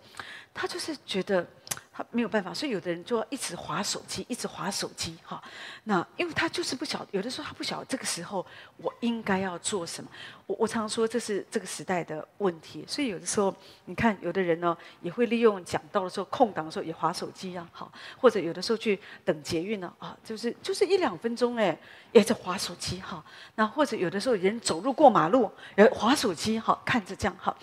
[0.53, 1.49] 他就是觉得。
[1.92, 5.42] 他没有办法，所以有的人就要一直划手机，一直划手机，哈。
[5.85, 10.09] 那因为他就是不晓得，有的时候他不晓得这个时候我应该要做什么。
[10.46, 13.55] 我我常说这是这个时代的问题，所以有的时候
[13.87, 21.76] 你看，有的人呢也会利用讲到的时候空档的时候也划手机啊，好，或者有的时候去等捷运呢，啊，就是就是一两分钟哎，
[22.12, 23.22] 也在划手机哈。
[23.57, 27.57] 那或者有的时候人走路过马路，也划手机哈，看着这样哈，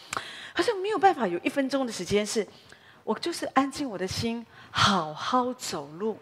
[0.53, 2.45] 好像没有办法有一分钟的时间是。
[3.07, 6.19] 我就是安静我的心，好好走路，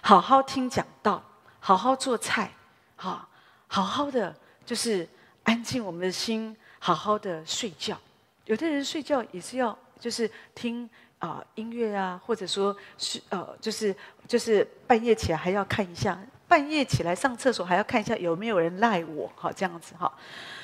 [0.00, 1.22] 好好听讲道，
[1.58, 2.50] 好好做菜，
[2.96, 3.28] 好，
[3.66, 4.34] 好好的
[4.64, 5.06] 就是
[5.42, 7.98] 安静我们的心，好好的睡觉。
[8.46, 13.94] 有的人睡觉也是要就是听啊、音乐啊，或者说是呃就是
[14.26, 20.10] 就是半夜起来还要看一下，半夜起来上厕所还要看一下有没有人赖我，好这样子哈。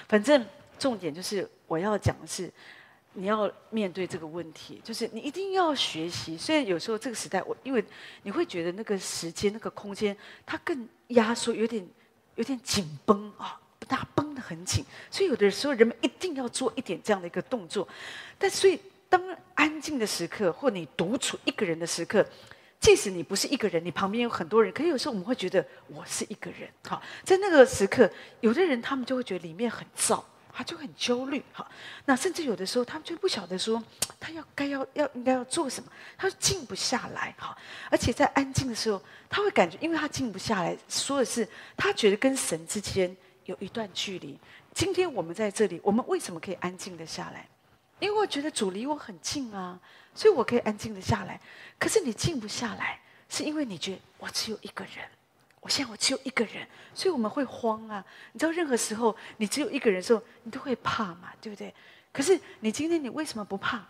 [0.09, 0.47] 反正
[0.79, 2.51] 重点就是我要讲的是。
[3.19, 6.37] 你要面对这个问题，就是你一定要学习。
[6.37, 7.83] 虽然有时候这个时代，我因为
[8.23, 11.87] 你会觉得那个时间、那个空间，它更压缩，有点
[12.35, 14.85] 有点紧绷啊，不大绷得很紧。
[15.11, 17.89] 所以有的时候人们一定要做一点这样的一个动作。
[18.39, 19.21] 但所以当
[19.55, 22.25] 安静的时刻，或你独处一个人的时刻，
[22.79, 26.69] 即使你不是一个人，你旁边有很多人，可是有时候我们会觉得我是一个人。
[26.87, 30.23] 好，在那个时刻，有的人他们就会觉得里面很燥。
[30.59, 31.71] 他就很焦虑，哈，
[32.07, 33.83] 那甚至有的时候，他们就不晓得说，
[34.19, 37.55] 他要该要要应该要做什么，他就静不下来，哈，
[37.91, 43.15] 而且在安静的时候，他会感觉，因为他静不下来，说的是他觉得跟神之间
[43.45, 44.39] 有一段距离。
[44.73, 47.47] 今天我们在这里，我们为什么可以安静的下来？
[48.01, 49.79] 因为我觉得主离我很近啊，
[50.15, 51.39] 所以我可以安静的下来。
[51.79, 55.05] 可是你静不下来，是因为你觉得我只有一个人。
[55.67, 58.05] 我现在我只有一个人，所以我们会慌啊！
[58.31, 61.75] 你知道，任何时候你只有一个人的时候，你都会怕嘛，对不对？
[62.13, 63.85] 可是你今天你为什么不怕？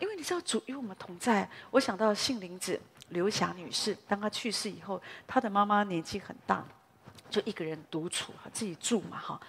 [0.00, 1.48] 因为你知道主与我们同在。
[1.70, 6.64] 我想到杏林子刘霞女士，当她去世以后，她的妈妈年纪很大，
[7.30, 9.40] 就一个人独处哈，自己住嘛，哈。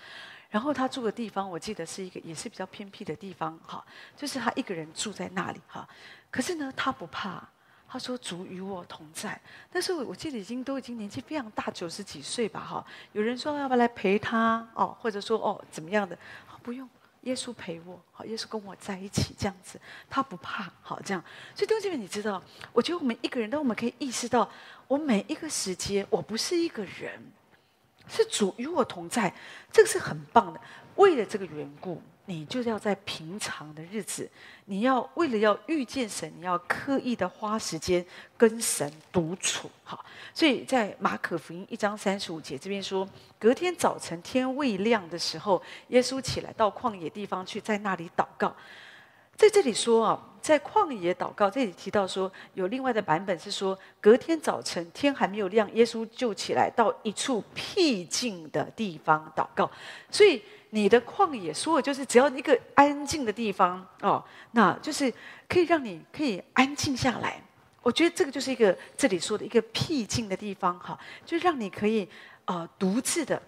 [0.51, 3.83] 然后她住的地方，我记得是一个也是比较偏僻的地方，哈，
[4.15, 5.89] 就是她一个人住在那里，哈。
[6.29, 7.49] 可是呢，她不怕。
[7.91, 9.37] 他说：“主与我同在。”
[9.69, 12.85] 但是我记得已经都已经年纪非常大，九十几岁吧，哈。
[13.11, 16.17] 有人说要不要来陪他哦，或者说哦怎么样的？
[16.63, 16.87] 不用，
[17.21, 21.23] 耶稣陪我，好，耶稣跟我在一起，这样子，他不怕，好这样。
[21.55, 24.47] 所以弟兄姐妹，你知道，我觉得我们一个人，当我们可以意识到，
[24.87, 27.19] 我每一个时间，我不是一个人，
[28.07, 29.33] 是主与我同在，
[29.71, 30.61] 这个是很棒的。
[30.97, 34.29] 为了这个缘故，你就是要在平常的日子，
[34.65, 38.05] 你要为了要遇见神，你要刻意的花时间
[38.37, 39.69] 跟神独处。
[39.83, 43.07] 好，所以在马可福音一章三十五节这边说，
[43.39, 48.55] 隔天早晨天未亮的时候，耶稣起来到旷野地方去，在那里祷告。
[49.35, 59.69] 在这里说啊，在旷野祷告，这里提到说，有另外的版本是说，隔天早晨天还没有亮，耶稣就起来到一处僻静的地方祷告。
[60.11, 65.13] 所以你的旷野，所有就是只要一个安静的地方哦，那就是
[65.47, 67.41] 可以让你可以安静下来。
[67.81, 72.09] 我觉得这个就是一个这里说的一个僻静的地方，哈，就让你可以
[72.45, 73.41] 啊独自的，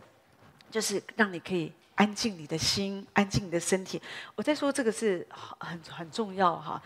[0.72, 1.74] 就是让你可以。
[1.96, 4.02] 安静你的心，安静你的身体。
[4.34, 5.24] 我在说这个是
[5.60, 6.82] 很很重要哈。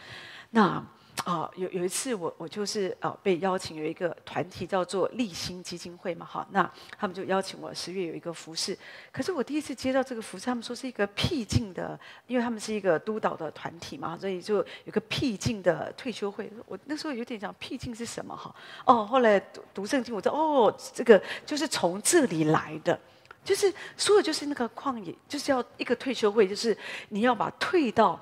[0.49, 0.85] 那
[1.25, 6.47] 啊，有有一次我我就是啊被邀请有一个团体叫做立新基金会嘛哈。
[6.51, 8.77] 那他们就邀请我十月有一个服饰。
[9.11, 16.49] 可是我第一次接到这个服饰，他们说是一个僻静的，因为他们是一个督导的团体嘛，所以就有个僻静的退休会。
[16.65, 18.55] 我那时候有点想僻静是什么哈？
[18.85, 22.97] 哦，后来读读圣经，我知道哦，这个就是从这里来的。
[23.43, 28.19] 就是说的，就是那个旷野，就是要一个退休会，就是你要把退到，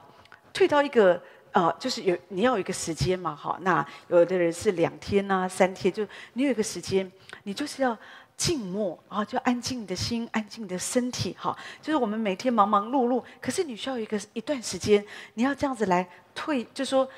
[0.53, 1.19] 退到一个
[1.55, 3.57] 呃，就是有你要有一个时间嘛，哈。
[3.61, 7.09] 那有的人是两天呐、啊，三天，就你有一个时间，
[7.43, 7.97] 你就是要
[8.35, 11.57] 静默啊，就安静的心，安静的身体，哈。
[11.81, 15.01] 就是我们每天忙忙碌碌，可是你需要一个一段时间，
[15.35, 17.09] 你要这样子来退，就说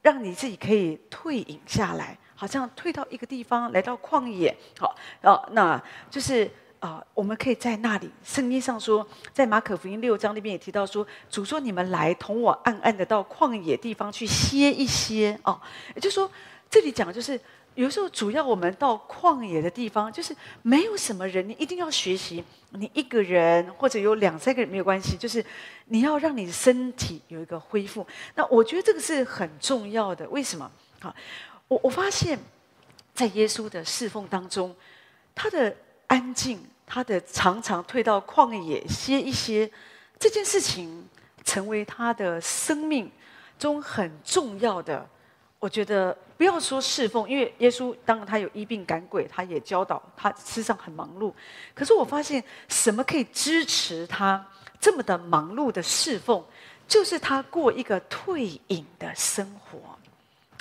[0.00, 5.78] 让你自己可以退隐下来，好像退到一个地方，来到旷野，好，哦，那
[6.08, 6.50] 就是。
[6.84, 8.10] 啊、我们可以在那里。
[8.22, 15.58] 圣经上说，在马可福音六章那边也提到说，主说你们来同我暗暗的到旷野地方去歇一歇哦。
[15.94, 16.30] 也就是说，
[16.68, 17.40] 这里讲就是，
[17.74, 25.42] 有时候主要我们到旷野的地方，就是没有什么人，你一定要学习，你一个人或者有两三个人没有关系，就是
[25.86, 28.06] 你要让你的身体有一个恢复。
[28.34, 30.28] 那我觉得这个是很重要的。
[30.28, 30.70] 为什么？
[31.00, 31.16] 好，
[31.66, 32.38] 我我发现，
[33.14, 34.76] 在耶稣的侍奉当中，
[35.34, 35.74] 他的
[36.08, 36.62] 安静。
[36.86, 39.70] 他的常常退到旷野歇一歇，
[40.18, 41.08] 这件事情
[41.44, 43.10] 成为他的生命
[43.58, 45.06] 中很重要的。
[45.58, 51.32] 我觉得不要说侍奉，因为耶稣当然他有医病赶鬼，他也教导，他事实上很忙碌。
[51.74, 54.46] 可是我发现什么可以支持他
[54.78, 56.44] 这么的忙碌的侍奉，
[56.86, 59.78] 就是他过一个退隐的生活。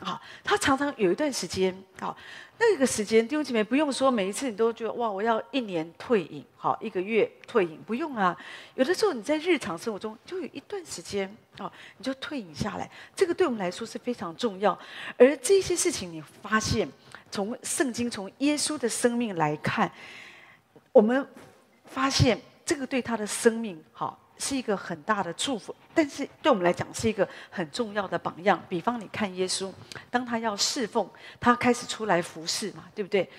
[0.03, 2.15] 好，他常常有一段时间，好。
[2.59, 8.37] 那个时间，弟兄姐妹不用说，每一次你都觉得哇，我要一年退隐，好，一个月退隐，不用啊。
[8.75, 14.77] 有的时候你在日常生活中就有一段时间，哦，你就退隐下来，这个对我们来说是非常重要。
[15.17, 16.87] 而这些事情，你发现
[17.31, 19.91] 从圣经、从耶稣的生命来看，
[20.93, 21.27] 我们
[21.85, 24.17] 发现这个对他的生命，好。
[24.43, 28.61] 是一个很大的祝福，但是对我们来讲是一个很重要的榜样。
[28.67, 29.71] 比方你看耶稣，
[30.11, 33.29] 当他要侍奉，他开始出来服侍嘛，对不对？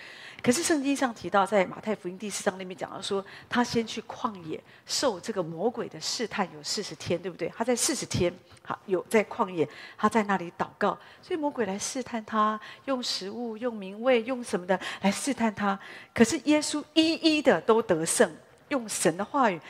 [0.43, 7.53] 可是圣经上提到，在马太福音第四章那边讲到说，他先去旷野受这个魔鬼的试探，有四十天，对不对？
[7.55, 8.33] 他在四十天，
[8.63, 15.79] 好，有在旷野，他在那里祷告，所以魔鬼来试探他，用食物、用名位、用什么的来试探他。
[16.15, 18.31] 可是耶稣一一的都得胜，
[18.69, 19.61] 用神的话语。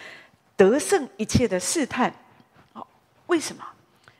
[0.57, 2.15] 得胜一切的试探，
[2.73, 2.87] 好，
[3.27, 3.65] 为什么？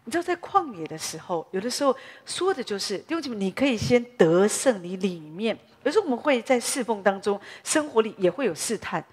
[0.05, 9.05] 你知道，在旷野的时候，有的时候说的就是，弟兄姐妹，你可以先得胜，你里面有时候我们会在侍奉当中，生活里也会有试探，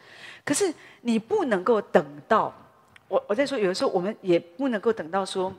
[0.43, 2.53] 可是你不能够等到
[3.07, 5.53] 我，我在说，有的时候我们也不能够等到说。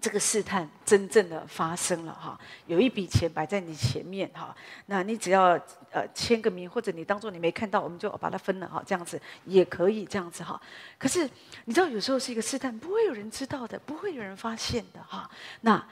[0.00, 4.54] 这个试探真正的发生了哈，有一笔钱摆在你前面哈，
[4.86, 5.58] 那你只要
[5.90, 10.60] 呃签个名，或者你当做你没看到，我们就把它分了哈，这样子也可以这样子哈。
[10.98, 11.28] 可是
[11.64, 15.30] 你知道有时候是一个试探，不会有人知道的，不会有人发现的哈。
[15.60, 15.84] 那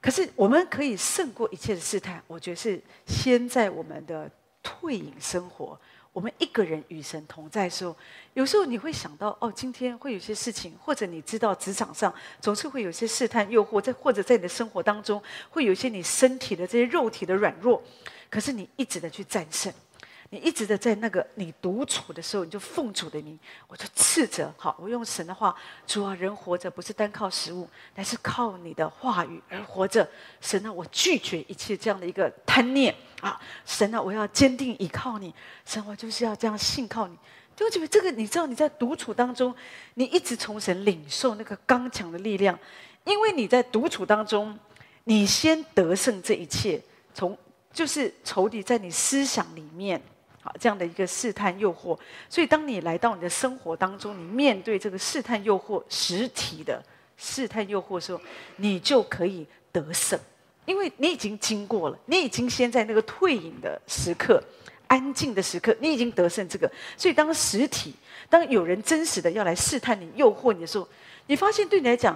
[0.00, 4.30] 可是我们可以胜过一切的试探，我觉得是先在我们的
[4.62, 5.78] 退隐生活。
[6.14, 7.94] 我们一个人与神同在的时候，
[8.34, 17.82] 有时候你会想到哦，今天会有些事情，或者你知道职场上总是会有些试探、诱惑，在或者在你的生活当中会有一些你身体的这些肉体的软弱，
[18.30, 19.72] 可是你一直的去战胜。
[20.30, 24.52] 你一直的在那个你独处的时候，你就奉主的名，我就斥责。
[24.56, 25.54] 好，我用神的话，
[25.86, 30.08] 主啊，人活着不是单靠食物，乃是靠你的话语而活着。
[30.40, 33.40] 神啊，我拒绝一切这样的一个贪念啊！
[33.64, 35.32] 神啊，我要坚定依靠你。
[35.64, 37.16] 神，我就是要这样信靠你。
[37.54, 39.54] 就觉得这个，你知道你在独处当中，
[39.94, 42.58] 你一直从神领受那个刚强的力量，
[43.04, 44.58] 因为你在独处当中，
[45.04, 46.82] 你先得胜这一切，
[47.14, 47.38] 从
[47.72, 50.02] 就是仇敌在你思想里面。
[50.44, 51.98] 好，这样的一个试探诱惑。
[52.28, 56.84] 所以，当你来到你的生活当中，你面对这个试探诱惑实体的
[57.16, 58.20] 试探诱惑的时候，
[58.56, 60.20] 你就可以得胜，
[60.66, 64.38] 因为你已经经过了，你已经先在那个退隐的时刻、
[64.86, 66.70] 安静的时刻，你已经得胜这个。
[66.94, 67.94] 所以，当实体，
[68.28, 70.86] 当有人真实的要来试探你、诱惑你的时候，
[71.26, 72.14] 你发现对你来讲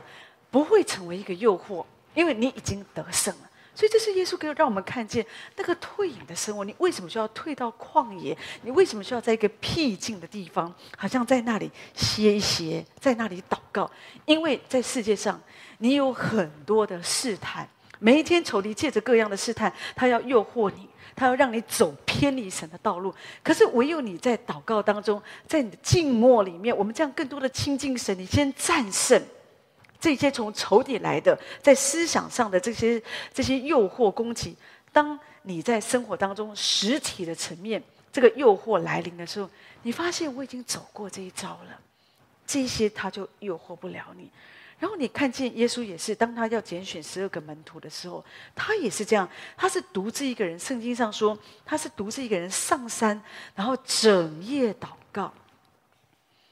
[0.50, 1.82] 不会成为一个诱惑，
[2.14, 3.47] 因为你已经得胜了。
[3.78, 5.24] 所以这是耶稣给让我们看见
[5.54, 6.64] 那个退隐的生活。
[6.64, 8.36] 你为什么需要退到旷野？
[8.62, 13.88] 你为什么需要在一个僻静的地方，好像在那里歇一歇，在那里祷告？
[14.24, 15.40] 因为在世界上，
[15.78, 17.68] 你有很多的试探，
[18.00, 23.14] 每一天仇敌借着各样的试探，他要诱惑你，他要让你走偏离神的道路。
[23.44, 29.22] 可是唯有你在祷告当中，在你的静默里面，我们这样更多的亲近神，你先战胜。
[30.00, 34.56] 这些从仇敌来的，在思想上的这些这些诱惑攻击，
[34.92, 37.82] 当你在生活当中实体的层面，
[38.12, 39.48] 这个诱惑来临的时候，
[39.82, 41.80] 你发现我已经走过这一招了，
[42.46, 44.30] 这些他就诱惑不了你。
[44.78, 48.24] 然后你看见耶稣也是，当他要拣选十二个门徒的时候，
[48.54, 50.56] 他也是这样，他是独自一个人。
[50.56, 51.36] 圣经上说，
[51.66, 53.20] 他是独自一个人上山，
[53.56, 55.34] 然后整夜祷告。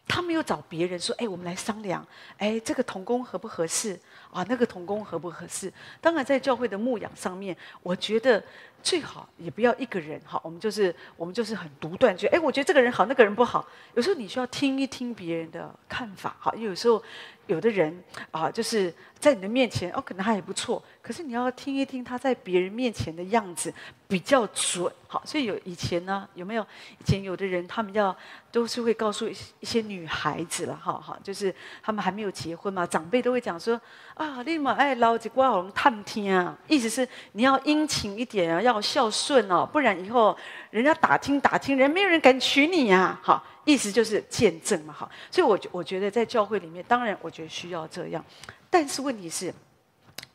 [0.08, 2.06] 他没有找别人说：“哎，我们来商量，
[2.38, 3.98] 哎，这个童工合不合适
[4.30, 4.44] 啊？
[4.48, 8.42] 那个童工合不合适？”当然，在教会的牧养上面，我觉得
[8.86, 10.40] 最好也不要一个人哈。
[10.44, 13.66] 我们就是我们就是很独断，觉得哎，我觉得这个人好，那个人不好。
[13.94, 16.52] 有时候你需要听一听别人的看法哈。
[16.54, 17.02] 因为有时候
[17.48, 23.74] 有的人啊，就是在你的面前哦，可能他也不错，可是你要听一听他在别人面前的样子
[24.06, 24.92] 比较准。
[25.08, 26.62] 好，所以有以前呢，有没有
[27.00, 28.16] 以前有的人他们要。
[28.52, 29.34] 都是会告诉一
[29.66, 33.78] 些女孩子了，哈哈，就是他们还没有结婚嘛，长辈都会讲说
[34.14, 40.36] 啊，你们爱捞几瓜红探听啊，意思是你要殷勤一点啊，要孝顺哦，不然以后
[40.70, 48.24] 人家打听打听，人没有人敢娶你呀，好，意思就是见证嘛，好，所以我我觉得在教会里面，当然我觉得需要这样，
[48.70, 49.52] 但是问题是，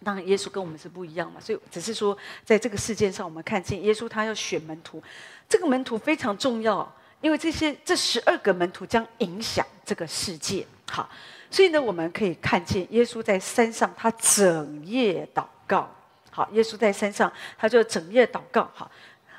[0.04, 5.02] 当然耶稣跟我们是不一样嘛，所以只是说在这个世界上，我们看见耶稣他要选门徒，
[5.48, 6.92] 这个门徒非常重要。
[7.22, 11.08] 因为这些这十二个门徒将影响这个世界，好，
[11.52, 15.88] 所以呢，我们可以看见耶稣在山上，他整夜祷告，
[16.32, 18.90] 好，耶稣在山上，他就整夜祷告，好，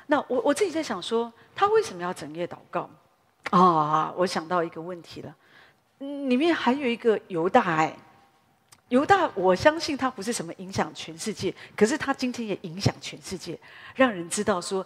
[0.07, 2.89] 那我我自己在想说，他为什么要整夜祷告？
[3.49, 5.35] 啊、哦，我想到一个问题了，
[5.97, 7.93] 里面还有一个犹大，哎，
[8.87, 13.59] 犹大，我相信他不是什么影响全世界，可是他今天也影响全世界，
[13.95, 14.85] 让人知道说。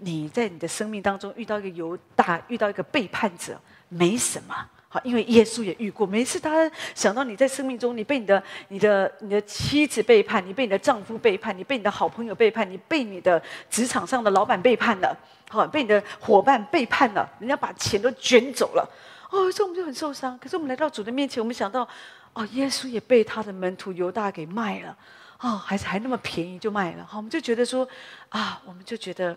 [0.00, 4.54] 你在你的生命当中遇到一个犹大，遇到一个背叛者，没什么，
[4.90, 6.06] 好，因为耶稣也遇过。
[6.06, 15.14] 每次他想到你在生命中，你被你的、你的、你的妻子背叛，你被你的丈夫背叛，你被你的好朋友背叛，你被你的职场上的老板背叛了，
[15.50, 18.90] 好，被你的伙伴背叛了，人家把钱都卷走了，
[19.28, 20.38] 哦，所以我们就很受伤。
[20.38, 21.86] 可是我们来到主的面前，我们想到，
[22.32, 24.96] 哦，耶稣也被他的门徒犹大给卖了，
[25.40, 27.86] 哦，还是还那么便宜就卖了，好，我们就觉得说，
[28.30, 29.36] 啊，我们就觉得。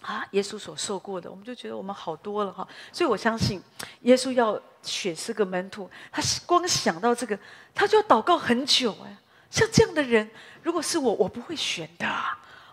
[0.00, 2.66] 啊，耶稣所受过的，我们就觉得我们好多了哈。
[2.92, 3.62] 所以我相信，
[4.00, 7.38] 耶稣要选十个门徒，他光想到这个，
[7.74, 9.16] 他就要祷告很久哎。
[9.50, 10.28] 像这样的人，
[10.62, 12.06] 如果是我，我不会选的。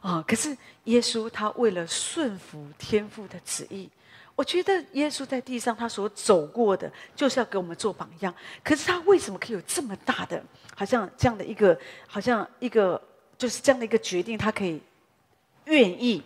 [0.01, 3.89] 啊，可是耶稣他为了顺服天父的旨意，
[4.33, 8.33] 我觉得耶稣在地上他所走过的，就是要给我们做榜样。
[8.63, 10.41] 可是他为什么可以有这么大的，
[10.73, 12.99] 好像这样的一个，好像一个
[13.37, 14.81] 就是这样的一个决定，他可以
[15.65, 16.23] 愿意。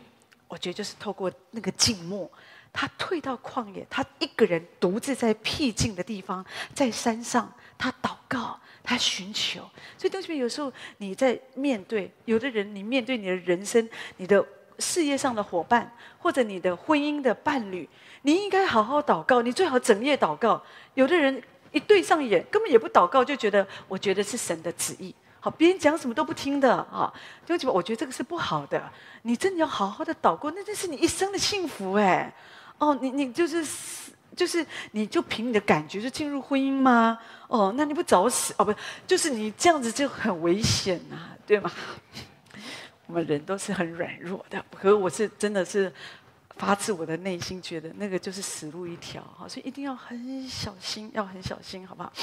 [0.53, 2.31] 我觉得就是透过那个静默，
[2.71, 6.45] 他退到旷野，他一个人独自在僻静的地方，
[6.75, 9.61] 在山上，他祷告，他寻求。
[9.97, 14.45] 所以，同学们，有时候你在面对有的人，你面对你的人生、你的
[14.77, 17.89] 事业上的伙伴，或者你的婚姻的伴侣，
[18.21, 19.41] 你应该好好祷告。
[19.41, 20.63] 你最好整夜祷告。
[20.93, 21.41] 有的人
[21.71, 25.15] 一对上眼，根本也不祷告，就觉得我觉得是神的旨意。
[25.43, 27.13] 好，别人讲什么都不听的啊！
[27.45, 28.81] 就基本，我觉得这个是不好的。
[29.23, 32.33] 你真的要好好的祷告，那这是你一生的幸福哎！
[32.77, 33.61] 哦，你你就是
[34.37, 37.19] 就是，你就凭你的感觉就进入婚姻吗？
[37.49, 38.63] 哦，那你不找死哦？
[38.63, 38.73] 不，
[39.05, 41.69] 就是你这样子就很危险呐、啊，对吗？
[43.07, 45.91] 我们人都是很软弱的，可是我是真的是
[46.55, 52.13] 发自我的内心觉得那个就是死路一条哈，所以一定要很小心，要很小心，好不好？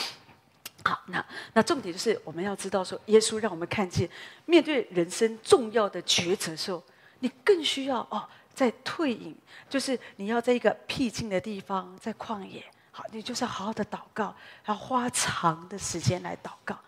[0.82, 4.08] 好，那那重点就是我们要知道说，耶稣让我们看见，
[4.46, 6.82] 面对人生重要的抉择的时候，
[7.18, 9.36] 你更需要哦，在退隐，
[9.68, 14.34] 就是你要在一个僻静的地方，在旷野，好，你就是要好好的祷告，
[14.66, 16.78] 要花长的时间来祷告。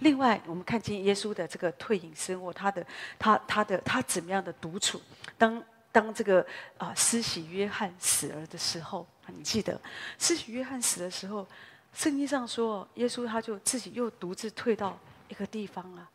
[0.00, 2.86] 另外，我们看见耶稣的这个退隐生活，他的
[3.18, 5.00] 他他的他怎么样的独处？
[5.38, 6.44] 当当这个
[6.76, 9.80] 啊施洗约翰死了的时候，你记得
[10.18, 11.46] 施洗约翰死的时候，
[11.96, 16.06] 圣经上说，耶稣他就自己又独自退到一个地方了。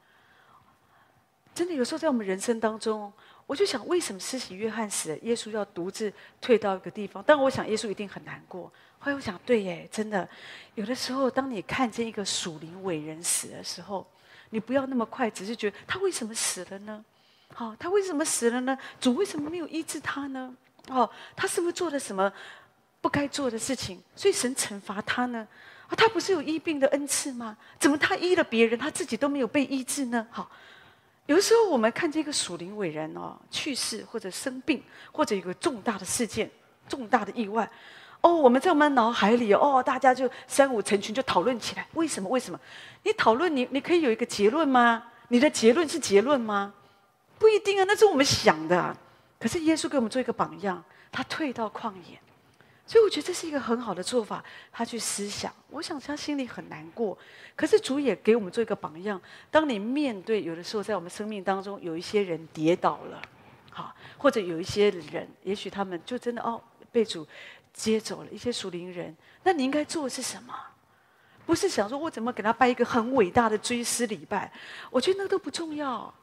[1.56, 3.12] 真的，有时候在我们人生当中，
[3.48, 7.24] 我就想，为什么施洗约翰死了，耶稣要独自退到一个地方？
[7.26, 8.72] 但我想，耶稣一定很难过。
[9.00, 10.30] 后来我想，对耶，真的，
[10.76, 14.06] 有的时候，当你看见一个属灵伟人死的时候，
[14.52, 17.04] 你不要那么快，只是觉得他为什么死了呢？
[17.56, 18.78] 好，他为什么死了呢？
[19.00, 20.56] 主为什么没有医治他呢？
[20.90, 22.32] 哦，他是不是做了什么
[23.02, 25.48] 不该做的事情，所以神惩罚他呢？
[25.96, 27.56] 他不是有医病的恩赐吗？
[27.80, 30.26] 怎么他医了别人，他自己都没有被医治呢？
[30.32, 30.50] 好。
[31.28, 36.50] 有的时候，我们看这个属灵伟人哦，去世或者生病，或者有个重大的事件、
[36.89, 37.70] 重大的意外，
[38.20, 41.88] 哦，我们在我们脑海里哦，大家就三五成群就讨论起来。
[41.94, 42.28] 为什么？
[42.28, 42.60] 为什么？
[43.04, 45.04] 你讨论，你你可以有一个结论吗？
[45.30, 46.74] 你的结论是结论吗？
[47.38, 48.98] 不一定啊，那是我们想的。
[49.39, 52.20] 可是耶稣给我们做一个榜样，他退到旷野。
[52.86, 55.54] 所以我觉得这是一个很好的做法，他去思想。
[55.70, 57.18] 我想他心里很难过，
[57.56, 59.22] 可是主也给我们做一个榜样。
[59.50, 63.22] 当你面对有的时候，在我们生命当中有一些人跌倒了，
[63.70, 66.62] 好，或者有一些人，也许他们就真的哦
[66.92, 67.26] 被主
[67.72, 70.54] 接走了，一些属灵人，那你应该做的是什么？
[71.46, 74.52] 不是想说我怎么给他拜一个很伟大的追思礼拜？
[74.90, 76.14] 我觉得那个都不重要。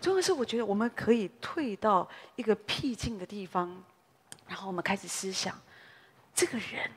[0.00, 3.76] 重要的是，我觉得我们可以退到一个僻静的地方，
[4.46, 5.54] 然后我们开始思想。
[6.38, 6.88] 这个人，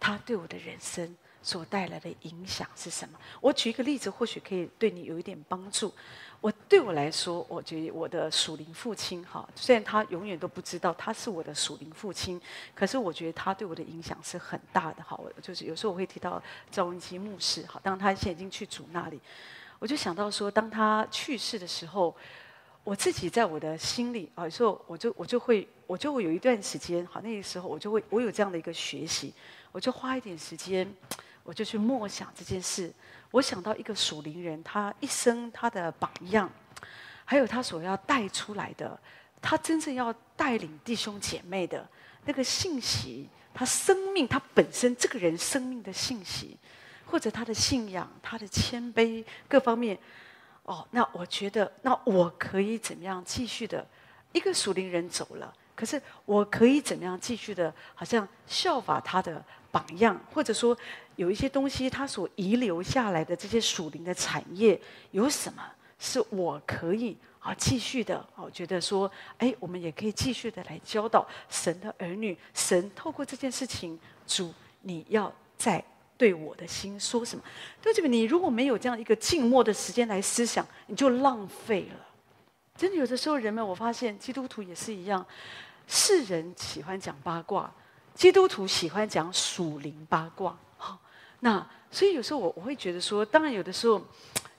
[0.00, 3.18] 他对我的人生所带来的影响是什么？
[3.42, 5.92] 我举一个例子，或许可以对你有一点帮助。
[6.40, 12.40] 我对我来说，我觉得我的属灵父亲，哈，虽然他永远都不知道他是我的属灵父亲，
[12.74, 15.02] 可是我觉得他对我的影响是很大的。
[15.02, 19.20] 哈，我就是有时候我会提到赵文基牧师，哈，当他现在已经去主那里，
[19.78, 22.16] 我就想到说，当他去世的时候。
[22.86, 29.34] 我自己在我的心里啊，有时候我就我就会我就会有一段时间，好，那个时候我就会我有这样的一个学习，
[29.72, 30.88] 我就花一点时间，
[31.42, 32.92] 我就去默想这件事。
[33.32, 36.48] 我想到一个属灵人，他一生他的榜样，
[37.24, 38.96] 还有他所要带出来的，
[39.42, 41.84] 他真正要带领弟兄姐妹的
[42.24, 46.56] 那个信息，他生命他本身这个人生命的信息，
[47.04, 49.98] 或者他的信仰、他的谦卑各方面。
[50.66, 53.86] 哦，那我觉得，那我可以怎么样继续的？
[54.32, 57.72] 一个属灵人走了，可是我可以怎么样继续的？
[57.94, 60.76] 好像效法他的榜样，或者说
[61.14, 64.78] 有一些东西，他所遗留下来的这些属灵的产业，
[65.12, 65.62] 有什么
[66.00, 68.26] 是我可以啊继续的？
[68.34, 69.08] 我觉得说，
[69.38, 72.36] 哎，我们也可以继续的来教导神的儿女。
[72.52, 74.52] 神透过这件事情，主
[74.82, 75.82] 你要在。
[76.18, 77.44] 对我的心说什么？
[77.82, 82.06] 对这个，你如果没有这样一个静默的时间来思想，你就浪费了。
[82.76, 85.24] 真的，有的时候人们，我发现基督徒也是一样，
[85.86, 87.70] 世人喜欢讲八卦，
[88.14, 90.56] 基督徒喜欢讲属灵八卦。
[90.76, 90.98] 好，
[91.40, 94.00] 那所以有时候我我会觉得说，当然有的时候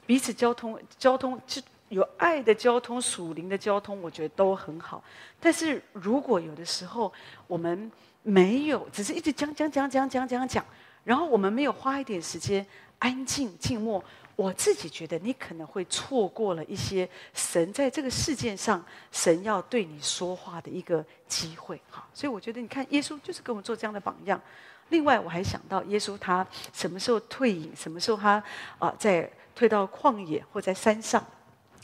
[0.06, 5.04] 彼此交通、交通就有爱的交通、属灵的交通，我觉得都很好。
[5.40, 7.12] 但是如果有的时候
[7.48, 7.92] 我们
[8.24, 10.66] 没有，只是一直讲讲讲讲讲讲讲。
[11.08, 12.68] 然后我们没有花一点时间
[13.00, 14.04] 安静静默，
[14.36, 22.06] 我自己觉得你可能会错过了一些神在这个世界上神要对你说话的一个机会哈。
[22.14, 24.42] 所以我觉得你看耶稣就是给我们做这样的榜样。
[24.90, 28.44] 另外我还想到耶稣他什么时候退隐，什么时候他
[28.78, 31.26] 啊、在退到旷野或在山上，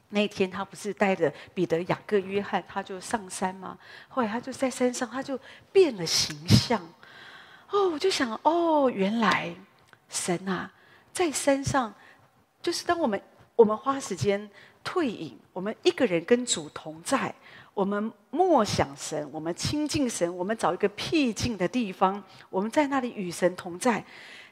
[0.09, 3.77] 那天他不是带着彼得、雅各、约翰，他就上山吗？
[4.09, 5.39] 后来他就在山上，他就
[5.71, 6.81] 变了形象。
[7.73, 9.51] 哦，我就想，哦，原来
[10.07, 10.71] 神啊，
[11.11, 11.91] 在山上，
[12.61, 13.19] 就是当我们
[13.55, 14.47] 我们花时间
[14.83, 17.33] 退隐，我们一个人跟主同在，
[17.73, 24.05] 我们默想神，我们亲近神，我们找一个僻静的地方，我们在那里与神同在，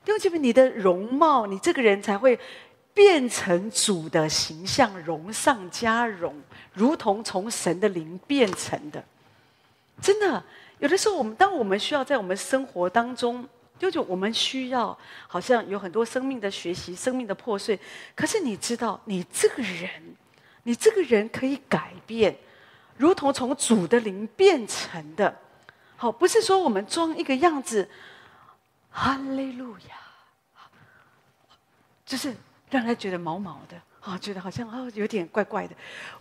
[0.07, 2.39] 因为这边你的容貌，你这个人才会
[2.91, 6.33] 变成主的形象，荣上加荣，
[6.73, 9.05] 如同从神的灵变成的，
[10.01, 10.43] 真的。
[10.81, 17.79] 有的时候，我们当我们需要在我们生活当中，就是我们需要，好像有很多生命的学习、生命的破碎。
[18.15, 20.15] 可是你知道，你这个人，
[20.63, 22.35] 你这个人可以改变，
[22.97, 25.37] 如同从主的灵变成的。
[25.97, 27.87] 好，不是说我们装一个样子，
[28.89, 29.95] 哈利路亚，
[32.03, 32.35] 就是
[32.71, 35.75] 让他觉得毛毛的，啊，觉得好像啊有点怪怪的。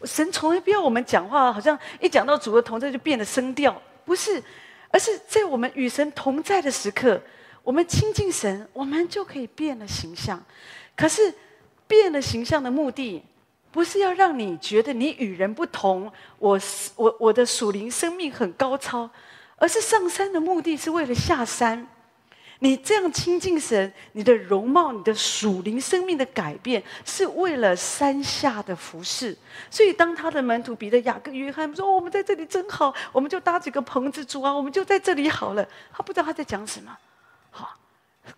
[0.04, 3.80] 神从来不要我们讲话，好像一讲到主的同在就变了声调。
[4.04, 4.42] 不是，
[4.90, 7.20] 而是在我们与神同在的时刻，
[7.62, 10.42] 我们亲近神，我们就可以变了形象。
[10.96, 11.32] 可是
[11.86, 13.22] 变了形象的目的，
[13.70, 16.60] 不是要让你觉得你与人不同，我
[16.96, 19.08] 我我的属灵生命很高超，
[19.56, 21.86] 而是上山的目的是为了下山。
[22.60, 29.36] 你这样亲近神，你的容貌、你的属灵生命的改变，是为了山下的服饰。
[29.70, 36.96] 所以，当他的门徒彼得、雅各、约翰说：“，我们在这里真好，我们就搭几个棚子住啊，我们就在这里好了。”他不知道他在讲什么。
[37.50, 37.76] 好。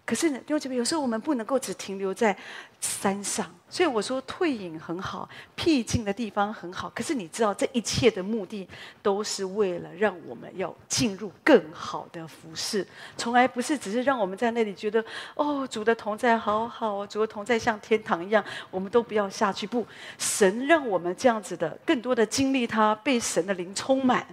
[0.05, 2.37] 可是呢，弟兄姐妹，有时候我们不能够只停留在
[2.81, 3.47] 山上。
[3.69, 6.91] 所以我说，退隐很好，僻静的地方很好。
[6.95, 8.69] 可是你知道，这一切的目的
[9.03, 15.03] 都是为了让我们要进入更好的服侍，从来不是只是让我们在那里觉得
[15.35, 19.67] 哦，主的同在好好，主的同在像天堂一样，我们都不要下去。
[19.67, 19.87] 不，
[20.19, 24.27] 神让我们这样子的，更多的经历他被神的灵充满，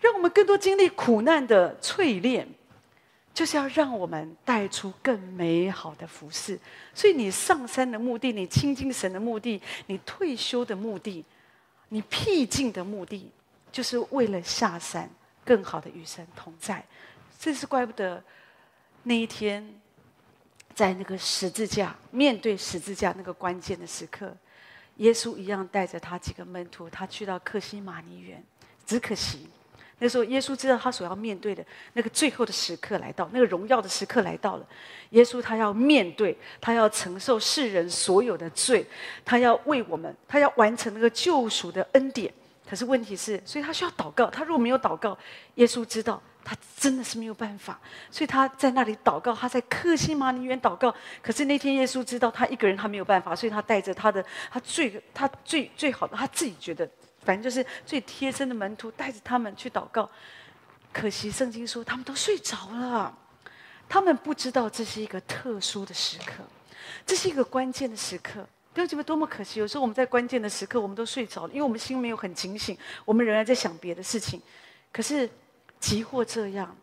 [0.00, 2.46] 让我们更多经历苦难的淬炼。
[3.38, 6.58] 就是要让我们带出更美好的服饰，
[6.92, 11.24] 所以你上山的目的，你亲近神的目的，你退休的目的，
[11.90, 13.30] 你僻静的目的，
[13.70, 15.08] 就是为了下山，
[15.44, 16.84] 更好的与神同在。
[17.38, 18.20] 这是怪不得
[19.04, 19.72] 那一天，
[20.74, 24.36] 在那个十字架面对十字架那个关键的时刻，
[24.96, 28.42] 耶稣一样带着他几个门徒，他去到克西马尼园，
[28.84, 29.48] 只可惜。
[30.00, 34.66] 那时候，耶稣知道他所要面对的那个最后的时刻来到，那个荣耀的时刻来到了。
[35.10, 38.86] 耶稣他要面对，他要承受世人所有的罪，
[39.24, 42.32] 他要为我们，他要完成那个救赎的恩典。
[42.68, 44.26] 可是问题是，所以他需要祷告。
[44.30, 45.18] 他如果没有祷告，
[45.54, 47.80] 耶稣知道他真的是没有办法，
[48.10, 50.94] 所以他在那里祷告，他在客西马尼园祷告。
[51.20, 56.88] 可是那天耶稣知道他一个人他没有办法，所以他带着他的他最他最最好的他自己觉得。
[57.22, 60.08] 反正就是最贴身的门徒带着他们去祷告，
[60.92, 63.16] 可惜圣经说他们都睡着了，
[63.88, 66.42] 他们不知道这是一个特殊的时刻，
[67.04, 68.46] 这是一个关键的时刻。
[68.74, 69.58] 弟兄姐妹，多么可惜！
[69.58, 74.40] 有时候我们在关键的时刻，我们都睡着了，因为我们心没有很警醒，我们仍然在想别的事情。
[74.92, 75.28] 可是，
[75.80, 76.76] 即或这样，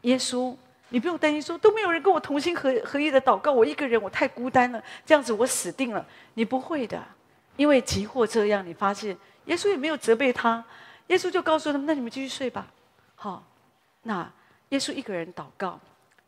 [0.00, 0.56] 耶稣，
[0.88, 6.04] 你不用担心说都没有人跟我同心合合一的祷告，我一个人我太孤单了，这样子我死定了。
[6.34, 7.00] 你不会的，
[7.60, 9.14] 因为即或这样，你发现。
[9.44, 10.64] 耶稣也没有责备他，
[11.08, 12.66] 耶稣就告诉他们：“那你们继续睡吧。”
[13.16, 13.42] 好，
[14.02, 14.26] 那
[14.70, 15.78] 耶稣一个人祷告，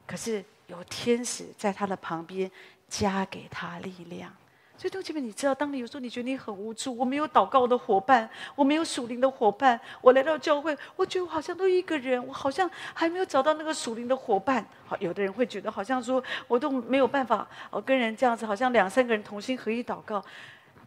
[0.06, 2.50] 可是有天使在他的旁边
[2.86, 4.30] 加给他力量。
[4.76, 14.66] 所以，弟兄姐妹，你知道，当你有时候你觉得你很无助，我没有祷告的伙伴，我没有属灵的伙伴，我来到教会，我觉得我好像都一个人，我好像还没有找到那个属灵的伙伴。
[14.84, 20.24] 好，有的人会觉得好像说我都没有办法我，跟人这样子，好像两三个人同心合一祷告。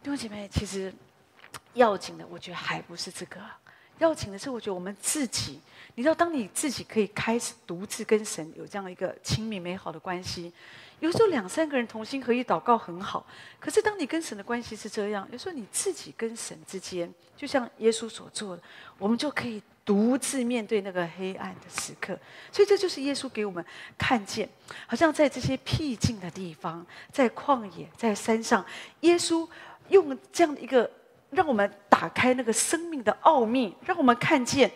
[0.06, 0.94] 弟兄姐妹，其实。
[1.74, 3.40] 要紧的，我觉得还不是这个。
[3.98, 5.60] 要紧的是，我觉得我们自己，
[5.96, 10.52] 你知道，当你自己可以开始独自跟神有这样一个亲密美好的关系，
[11.00, 13.26] 有时候两三个人同心合一祷告很好。
[13.58, 18.62] 可是，当你跟神的关系是这样，有时候你自己跟神之间，就像耶稣所做的，
[18.98, 22.16] 我们就可以独自面对那个黑暗的时刻。
[22.52, 23.62] 所以，这就是耶稣给我们
[23.98, 24.48] 看见，
[24.86, 28.64] 好像在这些僻静的地方，在旷野，在山上，
[29.00, 29.46] 耶稣
[29.88, 30.90] 用这样的一个。
[31.30, 34.70] 让我们打开那个生命的奥秘，让我们看见，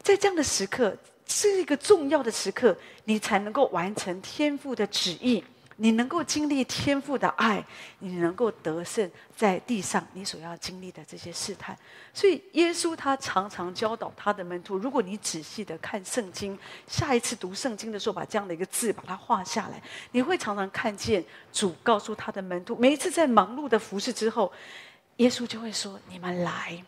[0.00, 0.96] 在这样的时刻
[1.26, 5.42] 是一个重要的时刻，你才能够完成天父的旨意，
[5.76, 7.64] 你能够经历天父的爱，
[7.98, 11.76] 你能够得胜在地上你所要经历的这些试探。
[12.12, 24.52] 所以，耶稣他常常教导他的门徒，如果你仔细的看圣经，下一次读圣经的时候，把这样的一个字把它画下来，你会常常看见主告诉他的门徒，每一次在忙碌的服侍之后。
[25.18, 26.84] 耶稣就会说：“你们来，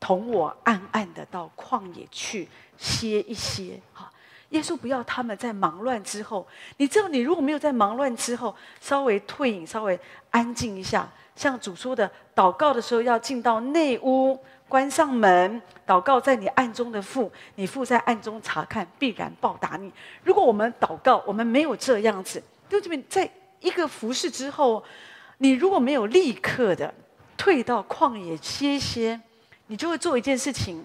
[0.00, 4.12] 同我暗暗的到旷野去歇一歇。”哈，
[4.50, 6.46] 耶稣不要他们在忙乱之后。
[6.76, 9.98] 你知道，你如果没有在忙乱之后稍微退隐、稍微
[10.30, 14.38] 安静一下，像主说的，祷告的时候要进到内屋，
[14.68, 19.92] 关上门，祷告在你暗中的父，你父在暗中查看，必然报答你。
[20.22, 23.28] 如果我们祷告，我们没有这样子，就这边在
[23.60, 24.82] 一个服侍之后，
[25.38, 26.92] 你如果没有立刻的。
[27.36, 29.18] 退到旷野歇歇，
[29.68, 30.84] 你就会做一件事情。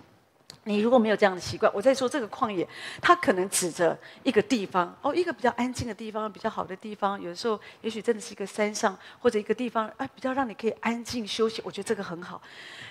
[0.67, 2.67] 你如果没有这样的习惯，我在说这个旷野，
[2.99, 7.21] 它可能指着一个地方哦，一个比较安静的地方，比较好的地方。
[7.21, 11.61] 有的时候，也许真的是一个山上或者一个地方，哎，比较让你可以安静休息。
[11.63, 12.41] 我觉得这个很好。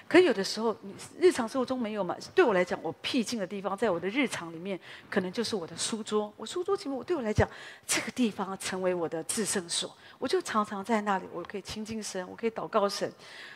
[0.06, 2.16] 可有的时候，你日常生活中没有嘛？
[2.32, 4.78] 对我来讲，我僻静的地方，在我的日常里面，
[5.10, 6.32] 可能就是我的书桌。
[6.36, 7.48] 我书桌，其实我对我来讲，
[7.84, 9.92] 这个地方成为我的至圣所。
[10.20, 13.12] 我就常常在那里，我可以亲近神，我可以祷告神。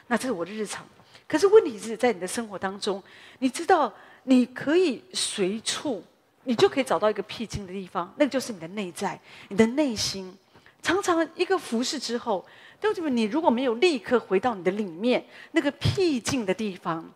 [0.08, 0.84] 那这是我的日常。
[1.28, 3.02] 可是问题是在你的生活当中，
[3.38, 3.92] 你知道，
[4.28, 6.04] 你可以随处，
[6.44, 9.18] 你就可以找到一个僻静的地方，那个就是你的内在，
[9.48, 10.36] 你的内心。
[10.82, 12.44] 常常一个服侍之后，
[12.78, 17.10] 弟兄姊妹，你如果没有立刻回到你的里面那个僻静的地方，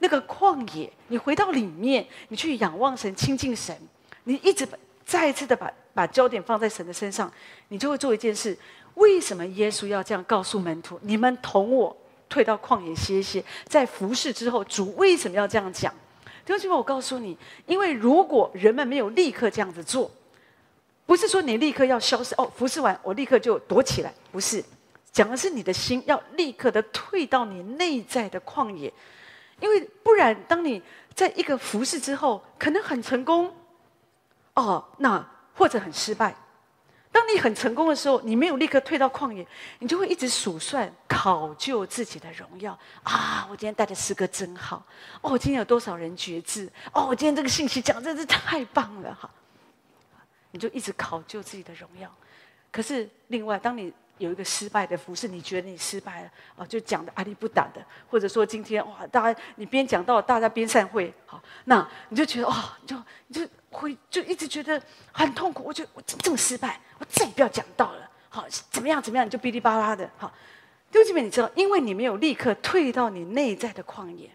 [0.00, 3.74] 那个旷野，你回到里面，你去仰望神、亲近神，
[4.24, 4.68] 你一直
[5.06, 7.32] 再一次的把把焦点放在神的身上，
[7.68, 8.54] 你就会做一件事。
[8.96, 11.00] 为什么耶稣要这样告诉门徒？
[11.02, 11.96] 你们同我
[12.28, 15.90] 退到旷野歇歇，在服侍之后，主为什么要这样讲？
[16.48, 17.36] 弟兄姊妹，我告诉你，
[17.66, 20.10] 因为如果人们没有立刻这样子做，
[21.04, 24.64] 不是说你立刻要消失哦，服侍完我立刻就躲起来，不是，
[25.12, 28.90] 讲的是你的心要立刻的退到你内在的旷野，
[29.60, 30.82] 因为不然，当你
[31.14, 33.54] 在一个服侍之后，可能很成功，
[34.54, 35.22] 哦，那
[35.54, 36.34] 或者很失败。
[37.18, 39.44] 当你很成功的时候，你没有立刻退到旷野，
[39.80, 43.44] 你就会一直数算、考究自己的荣耀啊！
[43.50, 44.86] 我今天带的诗歌真好
[45.20, 45.36] 哦！
[45.36, 47.08] 今天有多少人觉知哦！
[47.08, 49.28] 我今天这个信息讲真是太棒了哈！
[50.52, 52.08] 你就一直考究自己的荣耀。
[52.70, 56.64] 可是另外，当你有一个失败的服饰，你觉得你失败了啊？
[56.66, 62.96] 就讲的阿里不打的，或者说今天哇，大家你边讲到大家边散会，好，那你就觉得哦，你就
[63.26, 64.80] 你就会就一直觉得
[65.12, 65.62] 很痛苦。
[65.64, 68.10] 我觉得我这么失败，我再也不要讲道了。
[68.28, 70.08] 好，怎么样怎么样，你就哔哩吧啦的。
[70.16, 70.32] 好，
[70.90, 74.30] 弟兄姐妹，你知道，因为你没有立刻退到你内在的旷野，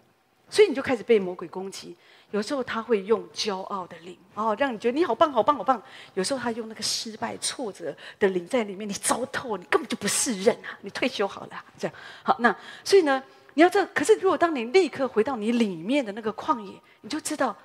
[0.48, 1.96] 所以你就开始被魔鬼攻击。
[2.30, 5.80] 有时候他会用骄傲的灵哦，让你觉得你好棒、好棒、好棒。
[6.14, 10.76] 有时候他用那个失败、挫折的灵在里面，你糟透，你根本就不是人啊！
[10.80, 12.34] 你退休好了，这样好。
[12.40, 13.22] 那所以呢，
[13.54, 16.72] 你要知道，可是如果当你立刻回到你里面的那个旷野，
[17.02, 17.56] 你就知道，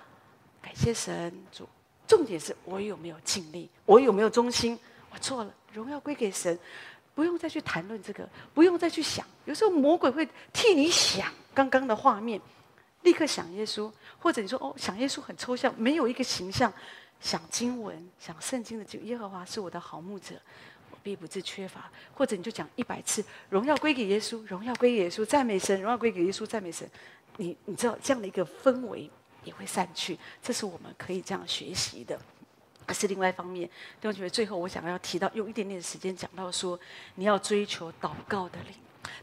[0.62, 1.68] 感谢神主。
[2.07, 4.78] 重点是我有没有尽力，我有没有忠心。
[5.12, 6.57] 我错了，荣耀归给神，
[7.14, 9.26] 不用再去谈论这个，不用再去想。
[9.45, 12.39] 有时候魔鬼会替你想刚刚的画面。
[13.03, 13.89] 立刻想耶稣，
[14.20, 16.72] 或者你说哦，想耶稣很抽象，没有一个形象。
[17.22, 20.36] 想经文，想圣经的就耶和华是我的好牧者，
[20.91, 21.89] 我必不致缺乏。
[22.14, 26.89] 或者你就讲一百次，荣耀归给耶稣，荣耀归给耶稣，赞美神，荣耀归给耶稣，赞美神。
[27.38, 29.10] 你你知道这样的一个氛围
[29.44, 32.20] 也会散去，这是我们可以这样学习的。
[32.86, 36.80] 可是另外一方面，弟兄姐妹，最后我想要提到，用一点点时间讲到说，
[37.16, 38.74] 你要追求祷告的灵。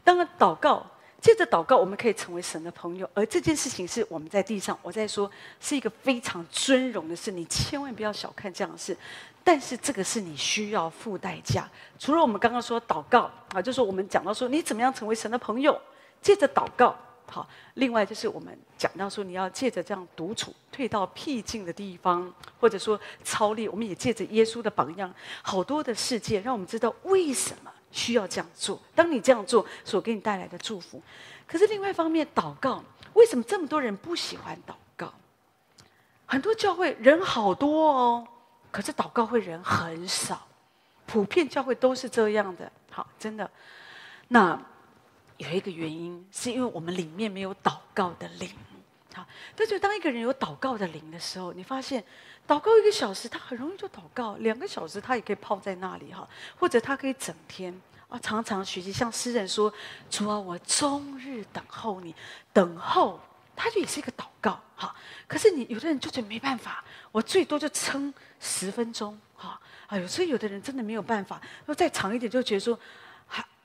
[0.03, 0.85] 当然，祷告。
[1.19, 8.95] 借着祷告，我们可以成为神的朋友，而这件事情是我们在地上，我在说是一个非常尊荣的事，你千万不要小看这样的事。
[9.43, 11.67] 但是这个是你需要付代价。
[11.97, 15.81] 除了我们刚刚说祷告啊，就是我们讲到说你怎么样成为神的朋友，
[16.21, 16.95] 借着祷告
[17.31, 17.47] 好。
[17.75, 27.71] 另外就是我们讲到说你要借着这样独处，退到僻静的地方，或者说操练，我们也借着耶稣的榜样，好多的事件让我们知道为什么。
[27.89, 28.79] 需要这样做。
[28.93, 31.01] 当你这样做，所给你带来的祝福。
[31.47, 35.11] 可是另外一方面，祷告为什么这么多人不喜欢祷告？
[36.25, 38.27] 很多教会人好多哦，
[38.71, 40.45] 可是祷告会人很少。
[41.05, 42.69] 普遍教会都是这样的。
[42.91, 43.49] 好，真的。
[44.27, 44.61] 那
[45.37, 48.49] 有一个原因，是因为我们里面没有祷告的灵。
[49.13, 49.25] 好，
[49.55, 52.03] 但是当一个人有祷告的灵的时候，你发现。
[52.47, 56.25] 祷告一个小时，他很容易就祷告；两个小时，他也可以泡在那里哈，
[56.57, 57.77] 或者他可以整天
[58.07, 58.89] 啊，常常学习。
[58.89, 59.69] 像诗人说
[60.09, 62.15] ：“主啊，我终日等候你，
[62.53, 63.19] 等候。”
[63.53, 64.95] 他就也是一个祷告哈。
[65.27, 66.81] 可是你有的人就觉得没办法，
[67.11, 69.59] 我最多就撑十分钟哈。
[69.87, 72.79] 啊，有时候有的人真的没有办法，说再长一点就觉得说。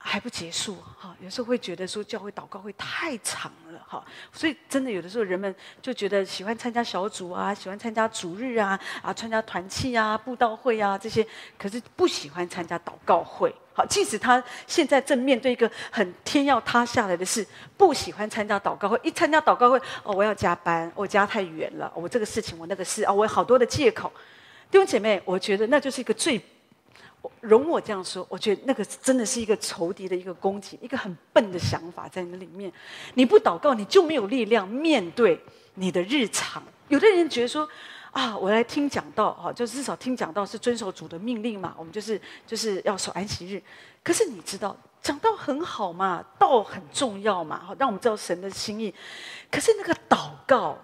[0.04, 11.24] 还不结束哈，有时候会觉得说教会祷告会太长了哈，所以真的有的时候人们就觉得喜欢参加小组啊，喜欢参加主日啊，啊参加团契啊、布道会啊这些，
[11.56, 13.54] 可是不喜欢参加祷告会。
[13.74, 17.46] 好，即使他现在正面对一个很天要塌下来的事，
[17.76, 24.12] 不喜欢参加祷告会，一参加祷告会哦，我要加班，我家太远了，我这个事情我那个事啊，我有好多的借口。
[24.70, 26.42] 弟兄姐妹，我觉得那就是一个最。
[27.40, 32.72] 容我这样说，我觉得那个真的是一个仇敌的一个攻击，一个很笨的想法在那里面。
[33.14, 35.40] 你不祷告，你就没有力量面对
[35.74, 36.62] 你的日常。
[36.88, 37.68] 有的人觉得说，
[38.10, 43.62] 啊，我来听讲道，哈，就至少听讲道是遵守主的命令嘛，我们就是就是要守安息日。
[44.04, 48.92] 可是你知道，讲道很好嘛，道很重要嘛，好，让我们知道神的心意。
[49.50, 50.76] 可是那个祷告，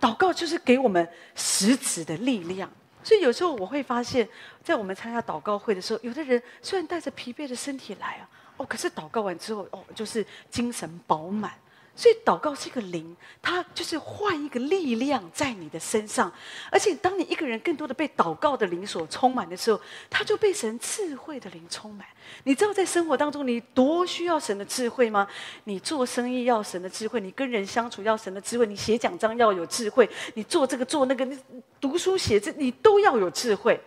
[0.00, 2.70] 祷告就是给我们实质的力量。
[3.04, 4.28] 所以有时候我会发现，
[4.62, 11.52] 在我们参加祷告会的时候，有的人虽然带着疲惫的身体来啊，哦，可是祷告完之后，哦，就是精神饱满。
[11.96, 16.32] 所以祷告是一个灵，它就是换一个力量在你的身上。
[16.70, 19.80] 而且当你一个人更多的被祷告的灵所充满的时候，
[20.10, 22.04] 他就被神智慧的灵充满。
[22.42, 25.26] 你知道在生活当中你多需要神的智慧吗？
[25.64, 31.38] 你做生意要神的智慧，你跟人相处要神的智慧，你写讲章要有智慧，你做这个做那个，你
[31.80, 33.80] 读书写字你都要有智慧。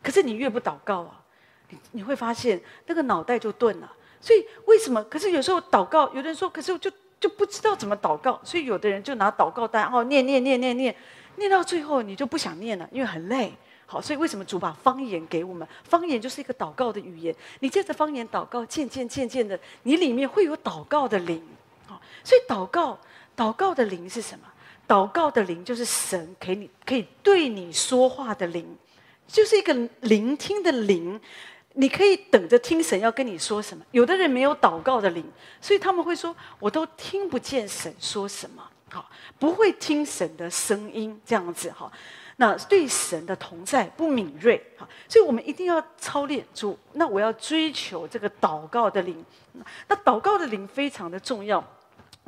[0.00, 1.20] 可是你越不祷告啊，
[1.70, 3.92] 你你会发现那个脑袋就钝了。
[4.20, 5.02] 所以为什么？
[5.04, 6.88] 可是有时候祷告，有的人说，可是我就
[7.20, 8.40] 就不知道怎么祷告。
[8.42, 10.94] 所以有的人就拿祷告单哦，念念念念念，
[11.36, 13.52] 念到最后你就不想念了，因为很累。
[13.86, 15.66] 好，所以为什么主把方言给我们？
[15.84, 17.34] 方言就是一个祷告的语言。
[17.60, 21.42] 你借着方言祷告，渐渐渐渐的，你里面会有祷告的灵。
[21.86, 22.98] 好，所以祷告，
[23.34, 24.44] 祷告的灵是什么？
[24.86, 28.76] 祷告的灵就是神给你可以对你说话的灵，
[29.26, 31.20] 就是一个聆听的灵。
[31.80, 33.84] 你可以等着听神要跟你说什么。
[33.92, 35.24] 有的人没有祷告的灵，
[35.60, 39.08] 所以他们会说：“我都听不见神说什么。”好，
[39.38, 41.90] 不会听神的声音，这样子哈。
[42.36, 46.76] 那对神的同在不敏锐，好，所以我们一定要操练主。
[46.94, 49.24] 那我要追求这个祷告的灵，
[49.86, 51.62] 那祷告的灵非常的重要。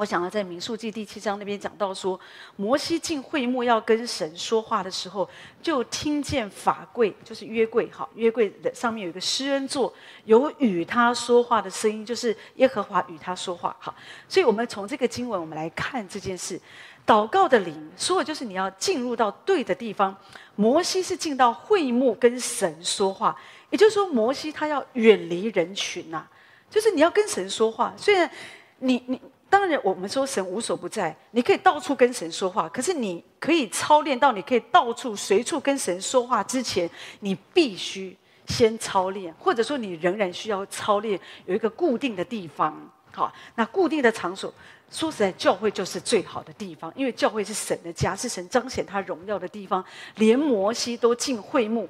[0.01, 2.18] 我想要在民数记第七章那边讲到说，
[2.57, 5.28] 摩西进会幕要跟神说话的时候，
[5.61, 9.92] 就听见法柜，就是约柜，好，约柜的上面有一个施恩座，
[10.24, 13.94] 有与他说话的声音，就是耶和华与他说话，好。
[14.26, 16.59] 所以我们从这个经文，我们来看这件事。
[17.07, 20.16] 祷告的灵说的就是你要进入到对的地方。
[20.57, 23.36] 摩西是进到会幕跟神说话，
[23.68, 26.26] 也就是说，摩西他要远离人群呐、
[26.70, 27.92] 就是你要跟神说话。
[27.98, 28.30] 虽然
[28.78, 29.20] 你你
[29.51, 36.88] 当然我们说神无所不在，你可以到处跟神说话，可是你可以操练到你可以到处随处跟神说话之前，
[37.18, 42.74] 你必须先操练，或者说你仍然需要操练有一个固定的地方。
[43.12, 44.55] 好，那固定的场所。
[44.88, 49.84] 说实在，教会就是最好的地方，因为教会是神的家，是神彰显他荣耀的地方。
[50.16, 51.88] 连摩西都进会幕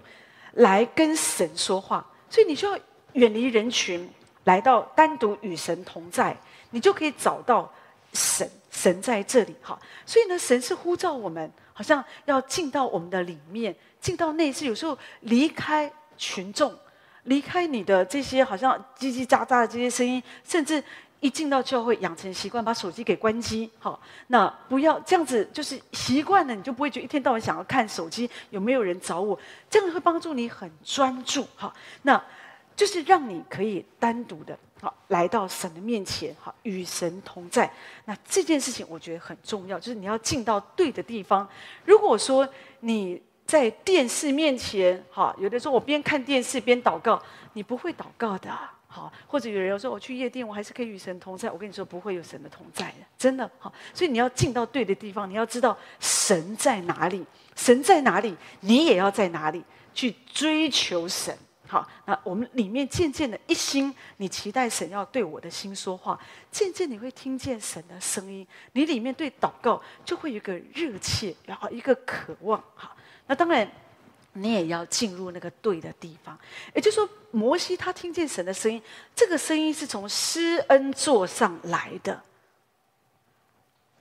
[0.53, 2.79] 来跟神说话，所以你需要
[3.15, 4.07] 远离人群，
[4.45, 6.37] 来到单独与神同在，
[6.71, 7.73] 你就可以找到
[8.12, 8.49] 神。
[8.71, 14.64] 神在这里，哈，所以呢，神是呼召我们，好像要进到我们的里面，进到内室。
[14.64, 16.73] 有时候离开群众，
[17.25, 20.83] 离开你的这些好像叽叽喳喳的这些声音，甚至。
[21.18, 23.71] 一进到教会，养成习惯，把手机给关机。
[23.79, 29.39] 好，那不要这样子，就是习惯了，你就不会觉得一天到晚想要看手机，有没有人找我？
[29.68, 31.47] 这样会帮助你很专注。
[31.57, 32.25] 好，那
[32.75, 37.70] 就是让你可以单独的，好来到神的面前，好与神同在。
[38.07, 41.49] 那这件事情我觉得很重要，就是你要进到对的地方。
[41.85, 42.49] 如果说
[42.81, 47.20] 你在电视面前，哈，有的时候我边看电视边祷告，
[47.53, 48.51] 你不会祷告的。
[48.93, 51.49] 好，或者有人说我去夜店，我还是可以与神同在。
[51.49, 53.49] 我跟你说，不会有神的同在的，真的。
[53.59, 57.24] 好，所以你要进到对的地方，你要知道神在哪里，
[57.55, 59.62] 神在哪里，你也要在哪里
[59.95, 61.37] 去追求神。
[61.71, 66.18] 好，那我们里面渐渐的一心，你期待神要对我的心说话，
[66.51, 72.62] 渐渐你会听见神的声音，你里面对祷告就会有一个热切，然后一个渴望。
[72.75, 72.97] 好，
[73.27, 73.71] 那当然。
[74.33, 76.39] 你也要进入那个对的地方，
[76.73, 78.81] 也就是说，摩西他听见神的声音，
[79.12, 82.23] 这个声音是从施恩座上来的。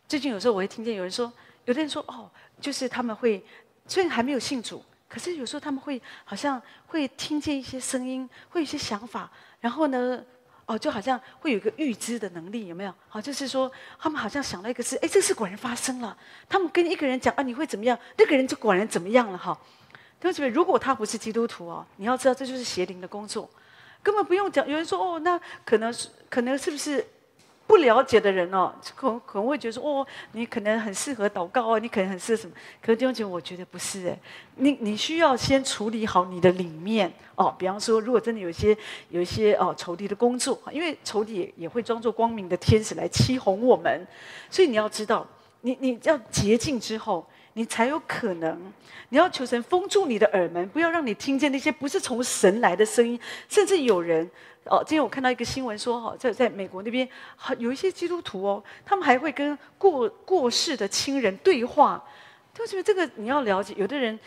[0.07, 1.33] 最近有时候我会听见有人说，
[1.65, 2.29] 有的人说哦，
[2.61, 3.43] 就是他们会
[3.87, 9.29] 虽然还没有信主，可是有时候他们会好像会听见一些声音，会有一些想法，
[9.59, 10.23] 然后呢，
[10.65, 12.93] 哦，就好像会有一个预知的能力，有没有？
[13.07, 16.15] 好，就是说他们好像想到一个事，哎，这事果然发生了。
[16.47, 17.97] 他们跟一个人讲啊，你会怎么样？
[18.17, 19.59] 那个人就果然怎么样了，哈。
[20.21, 23.49] 对不起，如果他不是基督徒哦，你要知道这就是邪灵的工作，
[24.03, 24.67] 根本不用讲。
[24.67, 27.07] 有人说哦，那可能是可能是不是
[27.69, 32.53] 不了解的人哦，可可能会觉得说哦，你可能很适合祷告哦，你可能很适合什么？
[32.81, 34.19] 可是弟兄姐妹，我觉得不是哎，
[34.55, 37.55] 你你需要先处理好你的里面哦。
[37.59, 38.75] 比方说，如果真的有些
[39.09, 44.03] 有一些哦仇敌的工作，因为仇敌也也会装作光明的天使来欺哄我们，
[44.49, 45.27] 所以你要知道，
[45.61, 47.23] 你你要洁净之后。
[47.53, 48.57] 你才有可能，
[49.09, 53.19] 你要求神封住你的耳门，不要让你听见那些不是从神来的声音。
[53.49, 54.29] 甚至有人
[54.65, 57.07] 哦，今天我看到一个新闻说，哈，在在美国那边，
[57.57, 62.03] 有一些基督徒哦，他们还会跟过过世的亲人对话。
[62.53, 64.19] 就觉得这个你要了解，有的人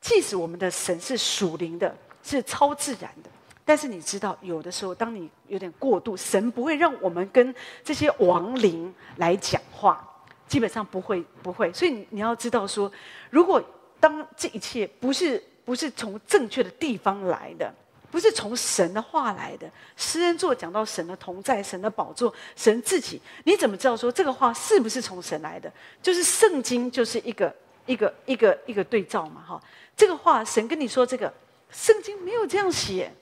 [0.00, 3.30] 即使我们的神是属灵的，是超自然的，
[3.64, 7.54] 但是你知道，有的时候当你有点过度，神不会让我们跟
[7.84, 10.04] 这些亡灵来讲话。
[10.48, 11.72] 基本上不会，不会。
[11.72, 12.90] 所以你要知道说，
[13.30, 13.62] 如果
[14.00, 17.72] 当这一切不是不是从正确的地方来的，
[18.10, 25.72] 不是从神的话来的，诗恩座讲到神的同在、神的宝座、神自己，你怎么知道说这个话是不是从神来的？
[26.02, 27.54] 就是圣经就是一个
[27.86, 29.62] 一个一个一个对照嘛，哈。
[29.96, 31.32] 这个话神跟你说这个，
[31.70, 33.12] 圣经没有这样写，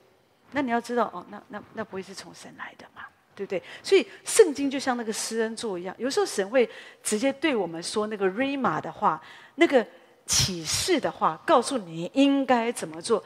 [0.53, 3.03] 那你要知道哦，那那那不会是从神来的嘛？
[3.35, 3.63] 对不对？
[3.83, 6.69] 所以圣经就像那个诗恩座一样，有时候神会
[7.03, 9.21] 直接对我们说那个瑞玛的话，
[9.57, 9.87] 那个
[10.27, 13.23] 启示的话，告诉你应该怎么做。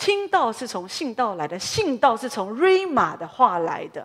[0.00, 4.04] 听道是从信道来的，信道是从瑞玛的话来的。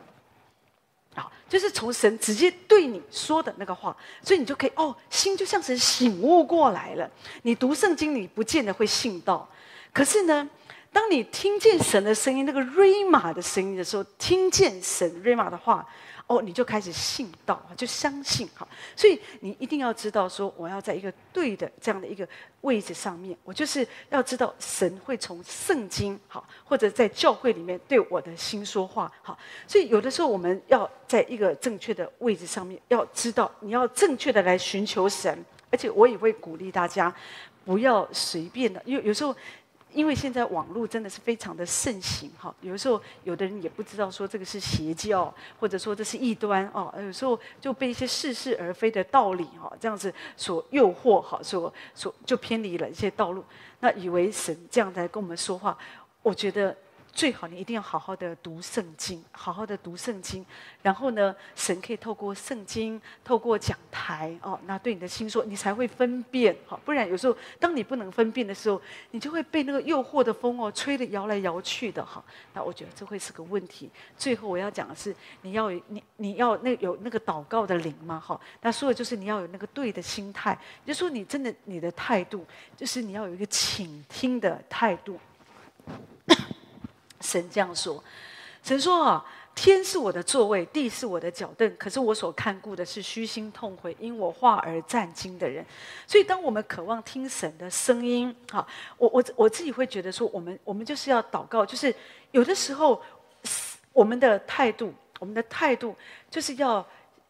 [1.15, 7.09] 啊，就是从神直接对你说的那个话，所以你就可以哦，心就像是醒悟过来了。
[7.43, 9.49] 你读圣经，你不见得会信道，
[9.93, 10.49] 可是呢，
[10.91, 15.87] 当你听见神的声音，那个瑞玛的声音的时候，听见神瑞玛的话。
[16.27, 18.67] 哦，你就开始信道，就相信哈。
[18.95, 22.27] 所以你一定要知道，说我要在一个对的这样的一个
[22.61, 29.37] 位置上面，我就是要知道神会从圣经好，或者在教会里面对我的心说话好。
[29.67, 37.13] 所以有的时候我们要在一个正确的位置上面，要知道你要正确的来寻求神，而且我也会鼓励大家
[37.63, 39.35] 不要随便的，因为有时候。
[39.95, 53.43] 因为现在网络真的是非常的盛行哈，有的时候有的人也不知道说这个是邪教，或者说这是异端哦，有时候就被一些似是而非的道理哈这样子所诱惑哈，所所就偏离了一些道路，
[53.79, 55.77] 那以为神这样在跟我们说话，
[56.21, 56.75] 我觉得。
[57.15, 60.45] 最好你一定要好好的读圣经，好好的读圣经，
[60.81, 72.21] 然后呢，神可以透过圣经，透过讲台哦，那对你的心说，你才会分辨，好，不然有时候当你不能分辨的时候，你就会被那个诱惑的风哦吹得摇来摇去的哈。
[72.53, 73.89] 那我觉得这会是个问题。
[74.17, 78.37] 最后我要讲的是，你要你你要那有那个祷告的灵嘛哈。
[78.61, 82.45] 那说的就是你要有那个对的心态，就说你真的你的态度，
[82.75, 85.17] 就是你要有一个倾听的态度。
[87.25, 88.03] 神这样说
[88.63, 91.75] ：“神说啊，天是我的座位，地是我的脚凳。
[91.77, 95.65] 可是我所看顾的是虚心痛悔、因我话而战惊的人。
[96.05, 98.65] 所以，当我们渴望听神的声音，哈，
[98.97, 101.93] 我我我自己会觉得说，我们我们就是要祷告，就是
[102.31, 103.01] 有的时候，
[103.93, 105.95] 我们的态度，我们的态度
[106.29, 106.85] 就是要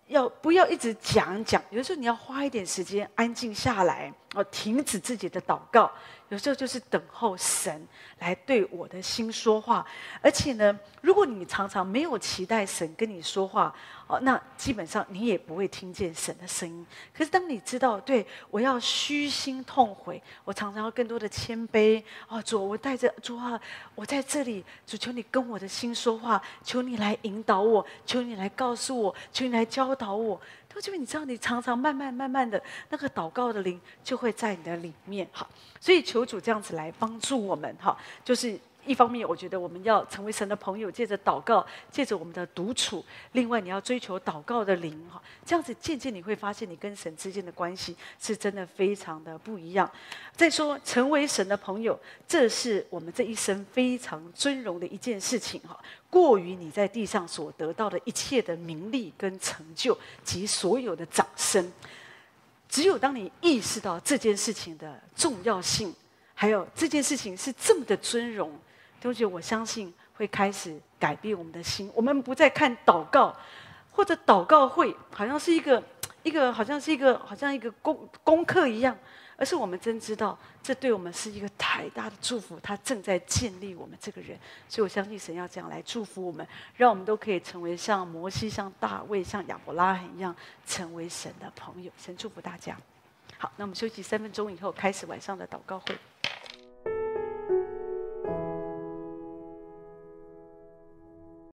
[0.08, 1.62] 要不要一直讲讲？
[1.70, 5.92] 有的时候你要花一点时间安静下来，哦，停止自己的祷告。”
[6.30, 7.88] 有时候就是等候神
[8.18, 9.86] 来对我的心说话，
[10.22, 13.74] 而且呢，如果你常常没有期待神跟你说话，
[14.08, 16.86] 哦，那基本上你也不会听见神的声音。
[17.12, 22.04] 可是当你知道，对，我要虚心痛悔，我常常要更多的谦卑。
[22.28, 23.60] 哦，主，我带着主啊，
[23.96, 30.40] 我在这里，主求你跟我的心说话，求你来引导我，求你来告诉我，求你来教导我。
[30.70, 35.50] 就因为你知道，你常常慢慢慢慢的那个祷告的灵就会在你的里面，好，
[35.80, 38.60] 所以求主这样子来帮助我们，哈，就是。
[38.86, 49.90] 一方面，我觉得我们要成为神的朋友，借着祷告，借着我们的独处；另外，你要追求祷告的灵哈，这样子渐渐你会发现，你跟神之间的关系是真的非常的不一样。
[50.36, 55.80] 再说，成为神的朋友，这是我们这一生非常尊荣的一件事情哈，
[56.10, 61.72] 过于你在地上所得到的一切的名利跟成就及所有的掌声。
[62.68, 65.94] 只有当你意识到这件事情的重要性，
[66.34, 68.52] 还有这件事情是这么的尊荣。
[69.02, 71.92] 同学，我相信会开始改变我们的心。
[71.94, 73.36] 我们不再看祷告，
[73.92, 75.82] 或者祷告会，好像是一个
[76.24, 78.98] 一个，好像是一个，好像一个功功课一样，
[79.38, 82.60] 而是我们真知道，这对我们是一个太大的祝福。
[82.64, 84.38] 他正在建立我们这个人，
[84.68, 90.36] 所以我相信神要这样来祝福我们，让我们都可以成为像摩西、像大卫、像亚伯拉罕一样，
[90.66, 91.92] 成为神的朋友。
[91.98, 92.76] 神祝福大家。
[93.38, 95.96] 好，那我们休息三分钟以后，开始晚上的祷告会。